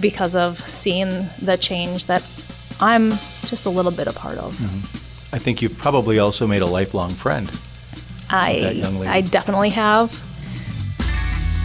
because 0.00 0.34
of 0.34 0.66
seeing 0.68 1.10
the 1.40 1.56
change 1.60 2.06
that 2.06 2.22
I'm 2.80 3.12
just 3.52 3.66
a 3.66 3.70
little 3.70 3.92
bit 3.92 4.06
a 4.06 4.12
part 4.14 4.38
of. 4.38 4.56
Mm-hmm. 4.56 5.34
I 5.34 5.38
think 5.38 5.60
you've 5.60 5.76
probably 5.76 6.18
also 6.18 6.46
made 6.46 6.62
a 6.62 6.66
lifelong 6.66 7.10
friend. 7.10 7.50
I, 8.30 8.82
I 9.06 9.20
definitely 9.20 9.68
have. 9.68 10.10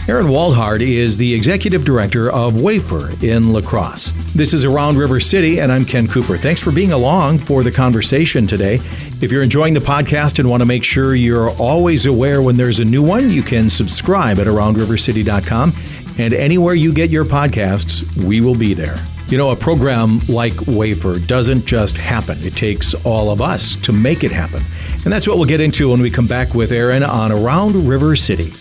Erin 0.10 0.26
Waldhart 0.26 0.82
is 0.82 1.16
the 1.16 1.34
executive 1.34 1.86
director 1.86 2.30
of 2.30 2.62
Wafer 2.62 3.12
in 3.26 3.54
La 3.54 3.62
Crosse. 3.62 4.12
This 4.36 4.54
is 4.54 4.66
Around 4.66 4.98
River 4.98 5.22
City, 5.22 5.62
and 5.62 5.72
I'm 5.72 5.86
Ken 5.86 6.10
Cooper. 6.10 6.38
Thanks 6.38 6.62
for 6.62 6.72
being 6.72 6.92
along 6.92 7.40
for 7.40 7.64
the 7.64 7.72
conversation 7.72 8.48
today. 8.48 8.76
If 9.22 9.32
you're 9.32 9.42
enjoying 9.42 9.74
the 9.74 9.80
podcast 9.80 10.40
and 10.40 10.50
want 10.50 10.60
to 10.60 10.66
make 10.66 10.84
sure 10.84 11.16
you're 11.16 11.52
always 11.52 12.06
aware 12.06 12.42
when 12.42 12.58
there's 12.58 12.82
a 12.82 12.86
new 12.86 13.02
one, 13.02 13.30
you 13.30 13.44
can 13.44 13.70
subscribe 13.70 14.40
at 14.40 14.48
aroundrivercity.com. 14.48 15.74
And 16.18 16.34
anywhere 16.34 16.76
you 16.76 16.92
get 16.92 17.12
your 17.12 17.24
podcasts, 17.24 18.14
we 18.22 18.42
will 18.42 18.56
be 18.56 18.74
there. 18.74 18.98
You 19.30 19.38
know, 19.38 19.52
a 19.52 19.58
program 19.58 20.20
like 20.30 20.54
Wafer 20.68 21.20
doesn't 21.20 21.66
just 21.66 21.98
happen. 21.98 22.38
It 22.44 22.56
takes 22.56 22.94
all 23.06 23.30
of 23.30 23.42
us 23.42 23.76
to 23.78 23.92
make 23.92 24.24
it 24.24 24.32
happen. 24.32 24.62
And 25.04 25.12
that's 25.12 25.28
what 25.28 25.36
we'll 25.36 25.46
get 25.46 25.60
into 25.60 25.90
when 25.90 26.00
we 26.00 26.10
come 26.10 26.28
back 26.28 26.54
with 26.54 26.72
Erin 26.72 27.04
on 27.04 27.34
Around 27.34 27.90
River 27.90 28.16
City. 28.16 28.54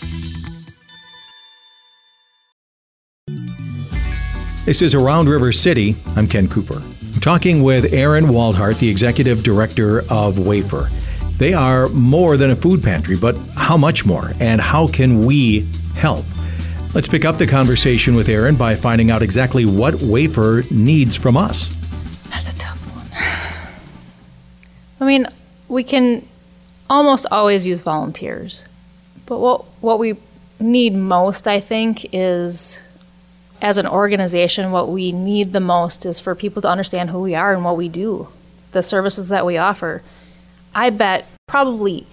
This 4.64 4.82
is 4.82 4.96
Around 4.96 5.28
River 5.28 5.52
City. 5.52 5.94
I'm 6.16 6.26
Ken 6.26 6.48
Cooper. 6.48 6.82
I'm 7.14 7.20
talking 7.20 7.62
with 7.62 7.92
Erin 7.92 8.24
Waldhart, 8.24 8.80
the 8.80 8.88
executive 8.88 9.44
director 9.44 10.02
of 10.10 10.40
Wafer. 10.40 10.90
They 11.38 11.54
are 11.54 11.88
more 11.90 12.36
than 12.36 12.50
a 12.50 12.56
food 12.56 12.82
pantry, 12.82 13.16
but 13.16 13.38
how 13.54 13.76
much 13.76 14.04
more? 14.04 14.32
And 14.40 14.60
how 14.60 14.88
can 14.88 15.24
we 15.24 15.64
help? 15.94 16.24
Let's 16.96 17.08
pick 17.08 17.26
up 17.26 17.36
the 17.36 17.46
conversation 17.46 18.14
with 18.14 18.26
Erin 18.26 18.56
by 18.56 18.74
finding 18.74 19.10
out 19.10 19.20
exactly 19.20 19.66
what 19.66 20.00
Wafer 20.00 20.62
needs 20.70 21.14
from 21.14 21.36
us. 21.36 21.68
That's 22.30 22.48
a 22.48 22.56
tough 22.56 22.78
one. 22.96 23.06
I 24.98 25.04
mean, 25.04 25.26
we 25.68 25.84
can 25.84 26.26
almost 26.88 27.26
always 27.30 27.66
use 27.66 27.82
volunteers, 27.82 28.64
but 29.26 29.40
what 29.40 29.66
what 29.82 29.98
we 29.98 30.14
need 30.58 30.94
most, 30.94 31.46
I 31.46 31.60
think, 31.60 32.06
is 32.14 32.80
as 33.60 33.76
an 33.76 33.86
organization, 33.86 34.72
what 34.72 34.88
we 34.88 35.12
need 35.12 35.52
the 35.52 35.60
most 35.60 36.06
is 36.06 36.18
for 36.18 36.34
people 36.34 36.62
to 36.62 36.68
understand 36.68 37.10
who 37.10 37.20
we 37.20 37.34
are 37.34 37.52
and 37.52 37.62
what 37.62 37.76
we 37.76 37.90
do, 37.90 38.28
the 38.72 38.82
services 38.82 39.28
that 39.28 39.44
we 39.44 39.58
offer. 39.58 40.02
I 40.74 40.88
bet 40.88 41.26
probably 41.46 42.06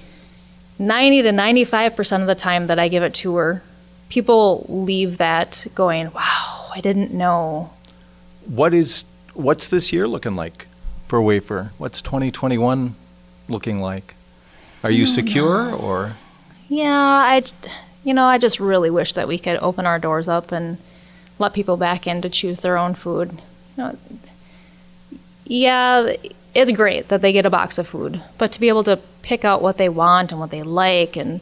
90 0.77 1.21
to 1.21 1.29
95% 1.29 2.19
of 2.19 2.27
the 2.27 2.35
time 2.35 2.67
that 2.67 2.79
I 2.79 2.89
give 2.89 3.01
a 3.01 3.09
tour, 3.09 3.63
people 4.09 4.65
leave 4.69 5.17
that 5.17 5.65
going, 5.75 6.11
wow, 6.13 6.69
I 6.73 6.81
didn't 6.81 7.13
know. 7.13 7.71
What 8.45 8.73
is, 8.73 9.05
what's 9.33 9.67
this 9.67 9.93
year 9.93 10.07
looking 10.07 10.35
like 10.35 10.67
for 11.07 11.21
Wafer? 11.21 11.71
What's 11.77 12.01
2021 12.01 12.95
looking 13.47 13.79
like? 13.79 14.15
Are 14.83 14.91
you 14.91 15.05
secure 15.05 15.71
know. 15.71 15.77
or? 15.77 16.13
Yeah, 16.67 16.91
I, 16.91 17.43
you 18.03 18.13
know, 18.13 18.25
I 18.25 18.37
just 18.37 18.59
really 18.59 18.89
wish 18.89 19.13
that 19.13 19.27
we 19.27 19.37
could 19.37 19.57
open 19.57 19.85
our 19.85 19.99
doors 19.99 20.27
up 20.27 20.51
and 20.51 20.77
let 21.39 21.53
people 21.53 21.77
back 21.77 22.05
in 22.05 22.21
to 22.21 22.29
choose 22.29 22.59
their 22.59 22.77
own 22.77 22.95
food. 22.95 23.31
You 23.77 23.83
know, 23.83 23.97
yeah, 25.45 26.13
it's 26.53 26.71
great 26.71 27.07
that 27.07 27.21
they 27.21 27.31
get 27.31 27.45
a 27.45 27.49
box 27.49 27.77
of 27.77 27.87
food, 27.87 28.21
but 28.37 28.51
to 28.51 28.59
be 28.59 28.69
able 28.69 28.83
to 28.83 28.97
pick 29.21 29.45
out 29.45 29.61
what 29.61 29.77
they 29.77 29.89
want 29.89 30.31
and 30.31 30.39
what 30.39 30.51
they 30.51 30.63
like 30.63 31.15
and 31.15 31.41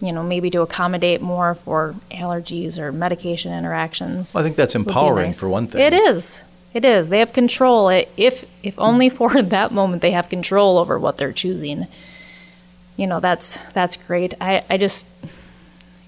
you 0.00 0.12
know, 0.12 0.22
maybe 0.22 0.50
to 0.50 0.62
accommodate 0.62 1.20
more 1.20 1.54
for 1.54 1.94
allergies 2.10 2.78
or 2.78 2.92
medication 2.92 3.52
interactions. 3.52 4.34
Well, 4.34 4.42
I 4.42 4.44
think 4.44 4.56
that's 4.56 4.74
empowering 4.74 5.28
nice. 5.28 5.40
for 5.40 5.48
one 5.48 5.66
thing. 5.66 5.80
It 5.80 5.92
is. 5.92 6.44
It 6.72 6.84
is. 6.84 7.08
They 7.08 7.18
have 7.18 7.32
control. 7.32 7.88
If 7.88 8.44
if 8.62 8.78
only 8.78 9.08
for 9.20 9.42
that 9.42 9.72
moment 9.72 10.02
they 10.02 10.12
have 10.12 10.28
control 10.28 10.78
over 10.78 10.98
what 10.98 11.18
they're 11.18 11.32
choosing. 11.32 11.86
You 12.96 13.06
know, 13.06 13.20
that's 13.20 13.58
that's 13.72 13.96
great. 13.96 14.34
I, 14.40 14.62
I 14.68 14.76
just 14.76 15.06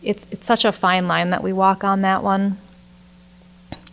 it's 0.02 0.26
it's 0.30 0.46
such 0.46 0.64
a 0.64 0.72
fine 0.72 1.08
line 1.08 1.30
that 1.30 1.42
we 1.42 1.52
walk 1.52 1.84
on 1.84 2.02
that 2.02 2.22
one 2.22 2.58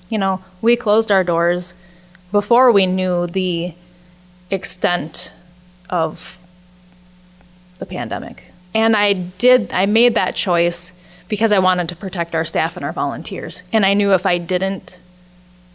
you 0.09 0.17
know, 0.17 0.43
we 0.61 0.75
closed 0.75 1.11
our 1.11 1.23
doors 1.23 1.73
before 2.31 2.71
we 2.71 2.85
knew 2.85 3.27
the 3.27 3.73
extent 4.49 5.31
of 5.89 6.37
the 7.79 7.85
pandemic. 7.85 8.45
And 8.73 8.95
I 8.95 9.13
did, 9.13 9.71
I 9.71 9.85
made 9.85 10.13
that 10.15 10.35
choice 10.35 10.93
because 11.27 11.51
I 11.51 11.59
wanted 11.59 11.89
to 11.89 11.95
protect 11.95 12.35
our 12.35 12.45
staff 12.45 12.75
and 12.75 12.85
our 12.85 12.91
volunteers. 12.91 13.63
And 13.73 13.85
I 13.85 13.93
knew 13.93 14.13
if 14.13 14.25
I 14.25 14.37
didn't 14.37 14.99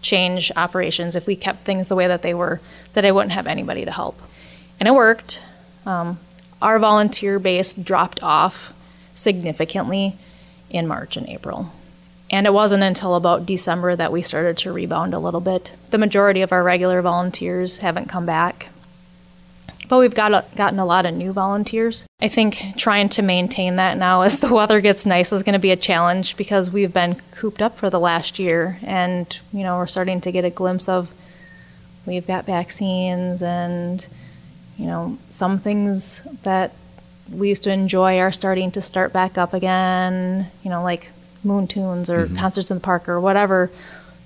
change 0.01 0.51
operations, 0.57 1.17
if 1.17 1.27
we 1.27 1.37
kept 1.37 1.61
things 1.61 1.89
the 1.89 1.97
way 1.97 2.09
that 2.09 2.23
they 2.23 2.35
were, 2.35 2.61
that 2.95 3.05
I 3.05 3.13
wouldn't 3.13 3.33
have 3.33 3.47
anybody 3.47 3.85
to 3.85 3.93
help. 3.93 4.21
And 4.81 4.89
it 4.89 4.95
worked. 4.95 5.41
Um, 5.87 6.19
our 6.61 6.79
volunteer 6.79 7.39
base 7.39 7.73
dropped 7.73 8.23
off 8.23 8.73
significantly 9.15 10.17
in 10.71 10.89
March 10.89 11.17
and 11.17 11.29
April. 11.29 11.73
And 12.31 12.47
it 12.47 12.53
wasn't 12.53 12.83
until 12.83 13.15
about 13.15 13.45
December 13.45 13.95
that 13.95 14.11
we 14.11 14.23
started 14.23 14.57
to 14.59 14.73
rebound 14.73 15.13
a 15.13 15.19
little 15.19 15.41
bit. 15.41 15.75
The 15.91 15.99
majority 15.99 16.41
of 16.41 16.51
our 16.51 16.63
regular 16.63 17.03
volunteers 17.03 17.79
haven't 17.79 18.09
come 18.09 18.25
back. 18.25 18.69
But 19.93 19.99
we've 19.99 20.15
got 20.15 20.33
a, 20.33 20.43
gotten 20.57 20.79
a 20.79 20.87
lot 20.87 21.05
of 21.05 21.13
new 21.13 21.35
volunteers. 21.35 22.07
I 22.19 22.29
think 22.29 22.79
trying 22.79 23.11
to 23.11 23.21
maintain 23.21 23.77
that 23.77 23.99
now 23.99 24.23
as 24.23 24.41
the 24.41 24.51
weather 24.55 24.81
gets 24.81 25.05
nice 25.05 25.35
is 25.35 25.43
going 25.43 25.53
to 25.53 25.59
be 25.59 25.71
a 25.71 25.77
challenge 25.77 26.39
because 26.39 26.71
we've 26.71 26.95
been 26.95 27.17
cooped 27.33 27.61
up 27.61 27.77
for 27.77 27.91
the 27.91 28.01
last 28.01 28.39
year 28.39 28.79
and 28.83 29.39
you 29.53 29.63
know 29.63 29.77
we're 29.77 29.87
starting 29.87 30.23
to 30.23 30.33
get 30.33 30.47
a 30.47 30.51
glimpse 30.51 30.89
of 30.89 31.13
we've 32.07 32.27
got 32.27 32.47
vaccines 32.47 33.43
and 33.43 34.07
you 34.79 34.87
know 34.87 35.19
some 35.29 35.59
things 35.59 36.23
that 36.43 36.73
we 37.31 37.51
used 37.51 37.65
to 37.65 37.71
enjoy 37.71 38.19
are 38.19 38.33
starting 38.33 38.71
to 38.71 38.81
start 38.81 39.13
back 39.13 39.37
up 39.37 39.53
again, 39.53 40.51
you 40.63 40.71
know 40.71 40.83
like 40.83 41.11
moon 41.45 41.67
tunes 41.67 42.09
or 42.09 42.25
mm-hmm. 42.25 42.39
concerts 42.39 42.71
in 42.71 42.79
the 42.79 42.81
park 42.81 43.11
or 43.11 43.21
whatever, 43.21 43.71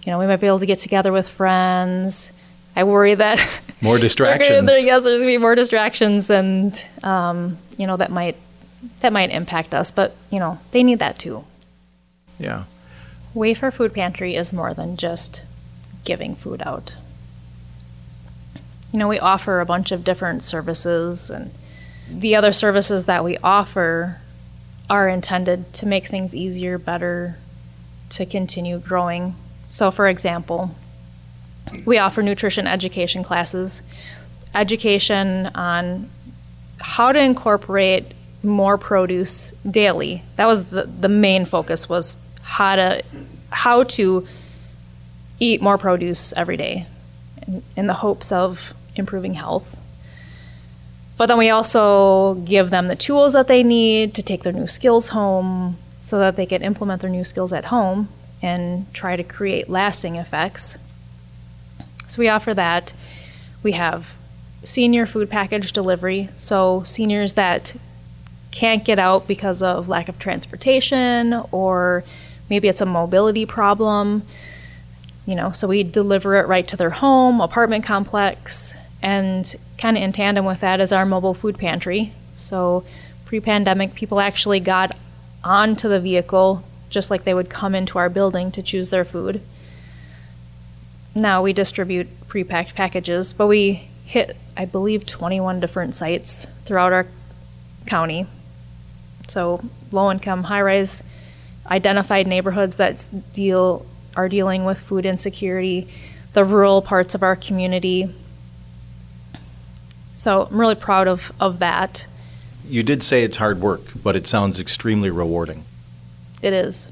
you 0.04 0.12
know, 0.12 0.20
we 0.20 0.26
might 0.26 0.36
be 0.36 0.46
able 0.46 0.60
to 0.60 0.66
get 0.66 0.78
together 0.78 1.10
with 1.10 1.26
friends. 1.26 2.30
I 2.76 2.84
worry 2.84 3.14
that 3.14 3.40
more 3.80 3.98
distractions. 3.98 4.68
gonna, 4.68 4.78
yes, 4.80 5.02
there's 5.02 5.18
gonna 5.18 5.26
be 5.26 5.38
more 5.38 5.54
distractions, 5.54 6.28
and 6.28 6.84
um, 7.02 7.56
you 7.78 7.86
know 7.86 7.96
that 7.96 8.12
might 8.12 8.36
that 9.00 9.12
might 9.12 9.30
impact 9.30 9.74
us. 9.74 9.90
But 9.90 10.14
you 10.30 10.38
know, 10.38 10.58
they 10.70 10.82
need 10.82 10.98
that 10.98 11.18
too. 11.18 11.44
Yeah. 12.38 12.64
Wafer 13.32 13.70
Food 13.70 13.94
Pantry 13.94 14.34
is 14.34 14.52
more 14.52 14.74
than 14.74 14.96
just 14.96 15.42
giving 16.04 16.34
food 16.34 16.62
out. 16.64 16.96
You 18.92 18.98
know, 18.98 19.08
we 19.08 19.18
offer 19.18 19.60
a 19.60 19.66
bunch 19.66 19.90
of 19.90 20.04
different 20.04 20.44
services, 20.44 21.30
and 21.30 21.50
the 22.10 22.36
other 22.36 22.52
services 22.52 23.06
that 23.06 23.24
we 23.24 23.38
offer 23.38 24.20
are 24.88 25.08
intended 25.08 25.72
to 25.74 25.86
make 25.86 26.06
things 26.06 26.34
easier, 26.34 26.78
better, 26.78 27.38
to 28.10 28.24
continue 28.24 28.78
growing. 28.78 29.34
So, 29.68 29.90
for 29.90 30.08
example, 30.08 30.74
we 31.84 31.98
offer 31.98 32.22
nutrition 32.22 32.66
education 32.66 33.22
classes, 33.22 33.82
education 34.54 35.46
on 35.54 36.08
how 36.78 37.12
to 37.12 37.20
incorporate 37.20 38.12
more 38.42 38.78
produce 38.78 39.50
daily. 39.70 40.22
That 40.36 40.46
was 40.46 40.66
the, 40.66 40.84
the 40.84 41.08
main 41.08 41.44
focus 41.44 41.88
was 41.88 42.16
how 42.42 42.76
to 42.76 43.02
how 43.50 43.82
to 43.84 44.26
eat 45.40 45.60
more 45.60 45.78
produce 45.78 46.32
every 46.34 46.56
day 46.56 46.86
in, 47.46 47.62
in 47.76 47.86
the 47.86 47.94
hopes 47.94 48.32
of 48.32 48.74
improving 48.94 49.34
health. 49.34 49.76
But 51.16 51.26
then 51.26 51.38
we 51.38 51.48
also 51.48 52.34
give 52.34 52.70
them 52.70 52.88
the 52.88 52.96
tools 52.96 53.32
that 53.32 53.48
they 53.48 53.62
need 53.62 54.14
to 54.14 54.22
take 54.22 54.42
their 54.42 54.52
new 54.52 54.66
skills 54.66 55.08
home 55.08 55.78
so 56.00 56.18
that 56.18 56.36
they 56.36 56.46
can 56.46 56.62
implement 56.62 57.00
their 57.00 57.10
new 57.10 57.24
skills 57.24 57.52
at 57.52 57.66
home 57.66 58.08
and 58.42 58.92
try 58.92 59.16
to 59.16 59.24
create 59.24 59.68
lasting 59.68 60.16
effects. 60.16 60.76
So 62.06 62.20
we 62.20 62.28
offer 62.28 62.54
that. 62.54 62.92
We 63.62 63.72
have 63.72 64.14
senior 64.62 65.06
food 65.06 65.30
package 65.30 65.72
delivery. 65.72 66.28
So 66.36 66.82
seniors 66.84 67.34
that 67.34 67.76
can't 68.50 68.84
get 68.84 68.98
out 68.98 69.28
because 69.28 69.62
of 69.62 69.88
lack 69.88 70.08
of 70.08 70.18
transportation 70.18 71.34
or 71.52 72.04
maybe 72.48 72.68
it's 72.68 72.80
a 72.80 72.86
mobility 72.86 73.46
problem. 73.46 74.22
You 75.26 75.34
know, 75.34 75.50
so 75.50 75.66
we 75.68 75.82
deliver 75.82 76.36
it 76.36 76.46
right 76.46 76.66
to 76.68 76.76
their 76.76 76.90
home, 76.90 77.40
apartment 77.40 77.84
complex, 77.84 78.76
and 79.02 79.54
kind 79.76 79.96
of 79.96 80.02
in 80.02 80.12
tandem 80.12 80.44
with 80.44 80.60
that 80.60 80.80
is 80.80 80.92
our 80.92 81.04
mobile 81.04 81.34
food 81.34 81.58
pantry. 81.58 82.12
So 82.36 82.84
pre 83.24 83.40
pandemic, 83.40 83.94
people 83.94 84.20
actually 84.20 84.60
got 84.60 84.96
onto 85.42 85.88
the 85.88 86.00
vehicle 86.00 86.64
just 86.88 87.10
like 87.10 87.24
they 87.24 87.34
would 87.34 87.50
come 87.50 87.74
into 87.74 87.98
our 87.98 88.08
building 88.08 88.50
to 88.52 88.62
choose 88.62 88.90
their 88.90 89.04
food. 89.04 89.40
Now 91.16 91.40
we 91.40 91.54
distribute 91.54 92.08
pre-packed 92.28 92.74
packages, 92.74 93.32
but 93.32 93.46
we 93.46 93.88
hit, 94.04 94.36
I 94.54 94.66
believe, 94.66 95.06
21 95.06 95.60
different 95.60 95.96
sites 95.96 96.44
throughout 96.44 96.92
our 96.92 97.06
county. 97.86 98.26
So 99.26 99.64
low 99.90 100.10
income, 100.10 100.44
high 100.44 100.60
rise, 100.60 101.02
identified 101.66 102.26
neighborhoods 102.26 102.76
that 102.76 103.08
deal 103.32 103.86
are 104.14 104.28
dealing 104.28 104.66
with 104.66 104.78
food 104.78 105.06
insecurity, 105.06 105.88
the 106.34 106.44
rural 106.44 106.82
parts 106.82 107.14
of 107.14 107.22
our 107.22 107.34
community. 107.34 108.14
So 110.12 110.48
I'm 110.50 110.60
really 110.60 110.74
proud 110.74 111.08
of, 111.08 111.32
of 111.40 111.60
that. 111.60 112.06
You 112.68 112.82
did 112.82 113.02
say 113.02 113.22
it's 113.22 113.38
hard 113.38 113.62
work, 113.62 113.80
but 114.02 114.16
it 114.16 114.26
sounds 114.26 114.60
extremely 114.60 115.08
rewarding. 115.08 115.64
It 116.42 116.52
is. 116.52 116.90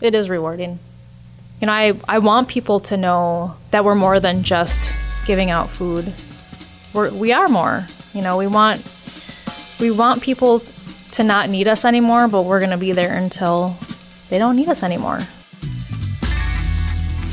It 0.00 0.16
is 0.16 0.28
rewarding. 0.28 0.80
You 1.60 1.66
know, 1.66 1.72
I, 1.72 1.98
I 2.08 2.18
want 2.18 2.48
people 2.48 2.78
to 2.80 2.96
know 2.96 3.56
that 3.72 3.84
we're 3.84 3.94
more 3.96 4.20
than 4.20 4.44
just 4.44 4.92
giving 5.26 5.50
out 5.50 5.68
food. 5.68 6.12
We're, 6.94 7.12
we 7.12 7.32
are 7.32 7.48
more. 7.48 7.86
You 8.14 8.22
know, 8.22 8.36
we 8.36 8.46
want 8.46 8.82
we 9.80 9.90
want 9.90 10.22
people 10.22 10.62
to 11.12 11.24
not 11.24 11.48
need 11.48 11.68
us 11.68 11.84
anymore, 11.84 12.28
but 12.28 12.42
we're 12.42 12.60
going 12.60 12.70
to 12.70 12.76
be 12.76 12.92
there 12.92 13.16
until 13.16 13.76
they 14.28 14.38
don't 14.38 14.56
need 14.56 14.68
us 14.68 14.82
anymore. 14.82 15.20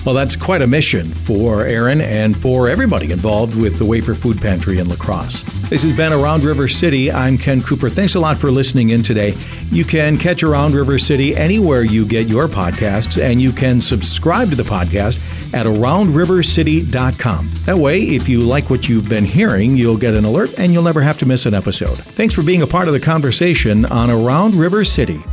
Well, 0.05 0.13
that's 0.13 0.35
quite 0.35 0.61
a 0.61 0.67
mission 0.67 1.11
for 1.11 1.65
Erin 1.65 1.99
and 1.99 2.37
for 2.37 2.69
everybody 2.69 3.11
involved 3.11 3.59
with 3.59 3.79
the 3.79 3.85
Wafer 3.85 4.13
Food 4.13 4.39
Pantry 4.39 4.77
in 4.77 4.87
La 4.87 4.95
Crosse. 4.95 5.41
This 5.67 5.81
has 5.81 5.93
been 5.93 6.13
Around 6.13 6.43
River 6.43 6.67
City. 6.67 7.11
I'm 7.11 7.39
Ken 7.39 7.59
Cooper. 7.59 7.89
Thanks 7.89 8.13
a 8.13 8.19
lot 8.19 8.37
for 8.37 8.51
listening 8.51 8.91
in 8.91 9.01
today. 9.01 9.33
You 9.71 9.83
can 9.83 10.19
catch 10.19 10.43
Around 10.43 10.75
River 10.75 10.99
City 10.99 11.35
anywhere 11.35 11.83
you 11.83 12.05
get 12.05 12.27
your 12.27 12.47
podcasts, 12.47 13.19
and 13.19 13.41
you 13.41 13.51
can 13.51 13.81
subscribe 13.81 14.51
to 14.51 14.55
the 14.55 14.61
podcast 14.61 15.17
at 15.55 15.65
aroundrivercity.com. 15.65 17.51
That 17.65 17.77
way, 17.77 17.99
if 18.01 18.29
you 18.29 18.41
like 18.41 18.69
what 18.69 18.87
you've 18.87 19.09
been 19.09 19.25
hearing, 19.25 19.75
you'll 19.75 19.97
get 19.97 20.13
an 20.13 20.25
alert 20.25 20.53
and 20.59 20.71
you'll 20.71 20.83
never 20.83 21.01
have 21.01 21.17
to 21.17 21.25
miss 21.25 21.47
an 21.47 21.55
episode. 21.55 21.97
Thanks 21.97 22.35
for 22.35 22.43
being 22.43 22.61
a 22.61 22.67
part 22.67 22.87
of 22.87 22.93
the 22.93 22.99
conversation 22.99 23.85
on 23.85 24.11
Around 24.11 24.53
River 24.53 24.83
City. 24.83 25.23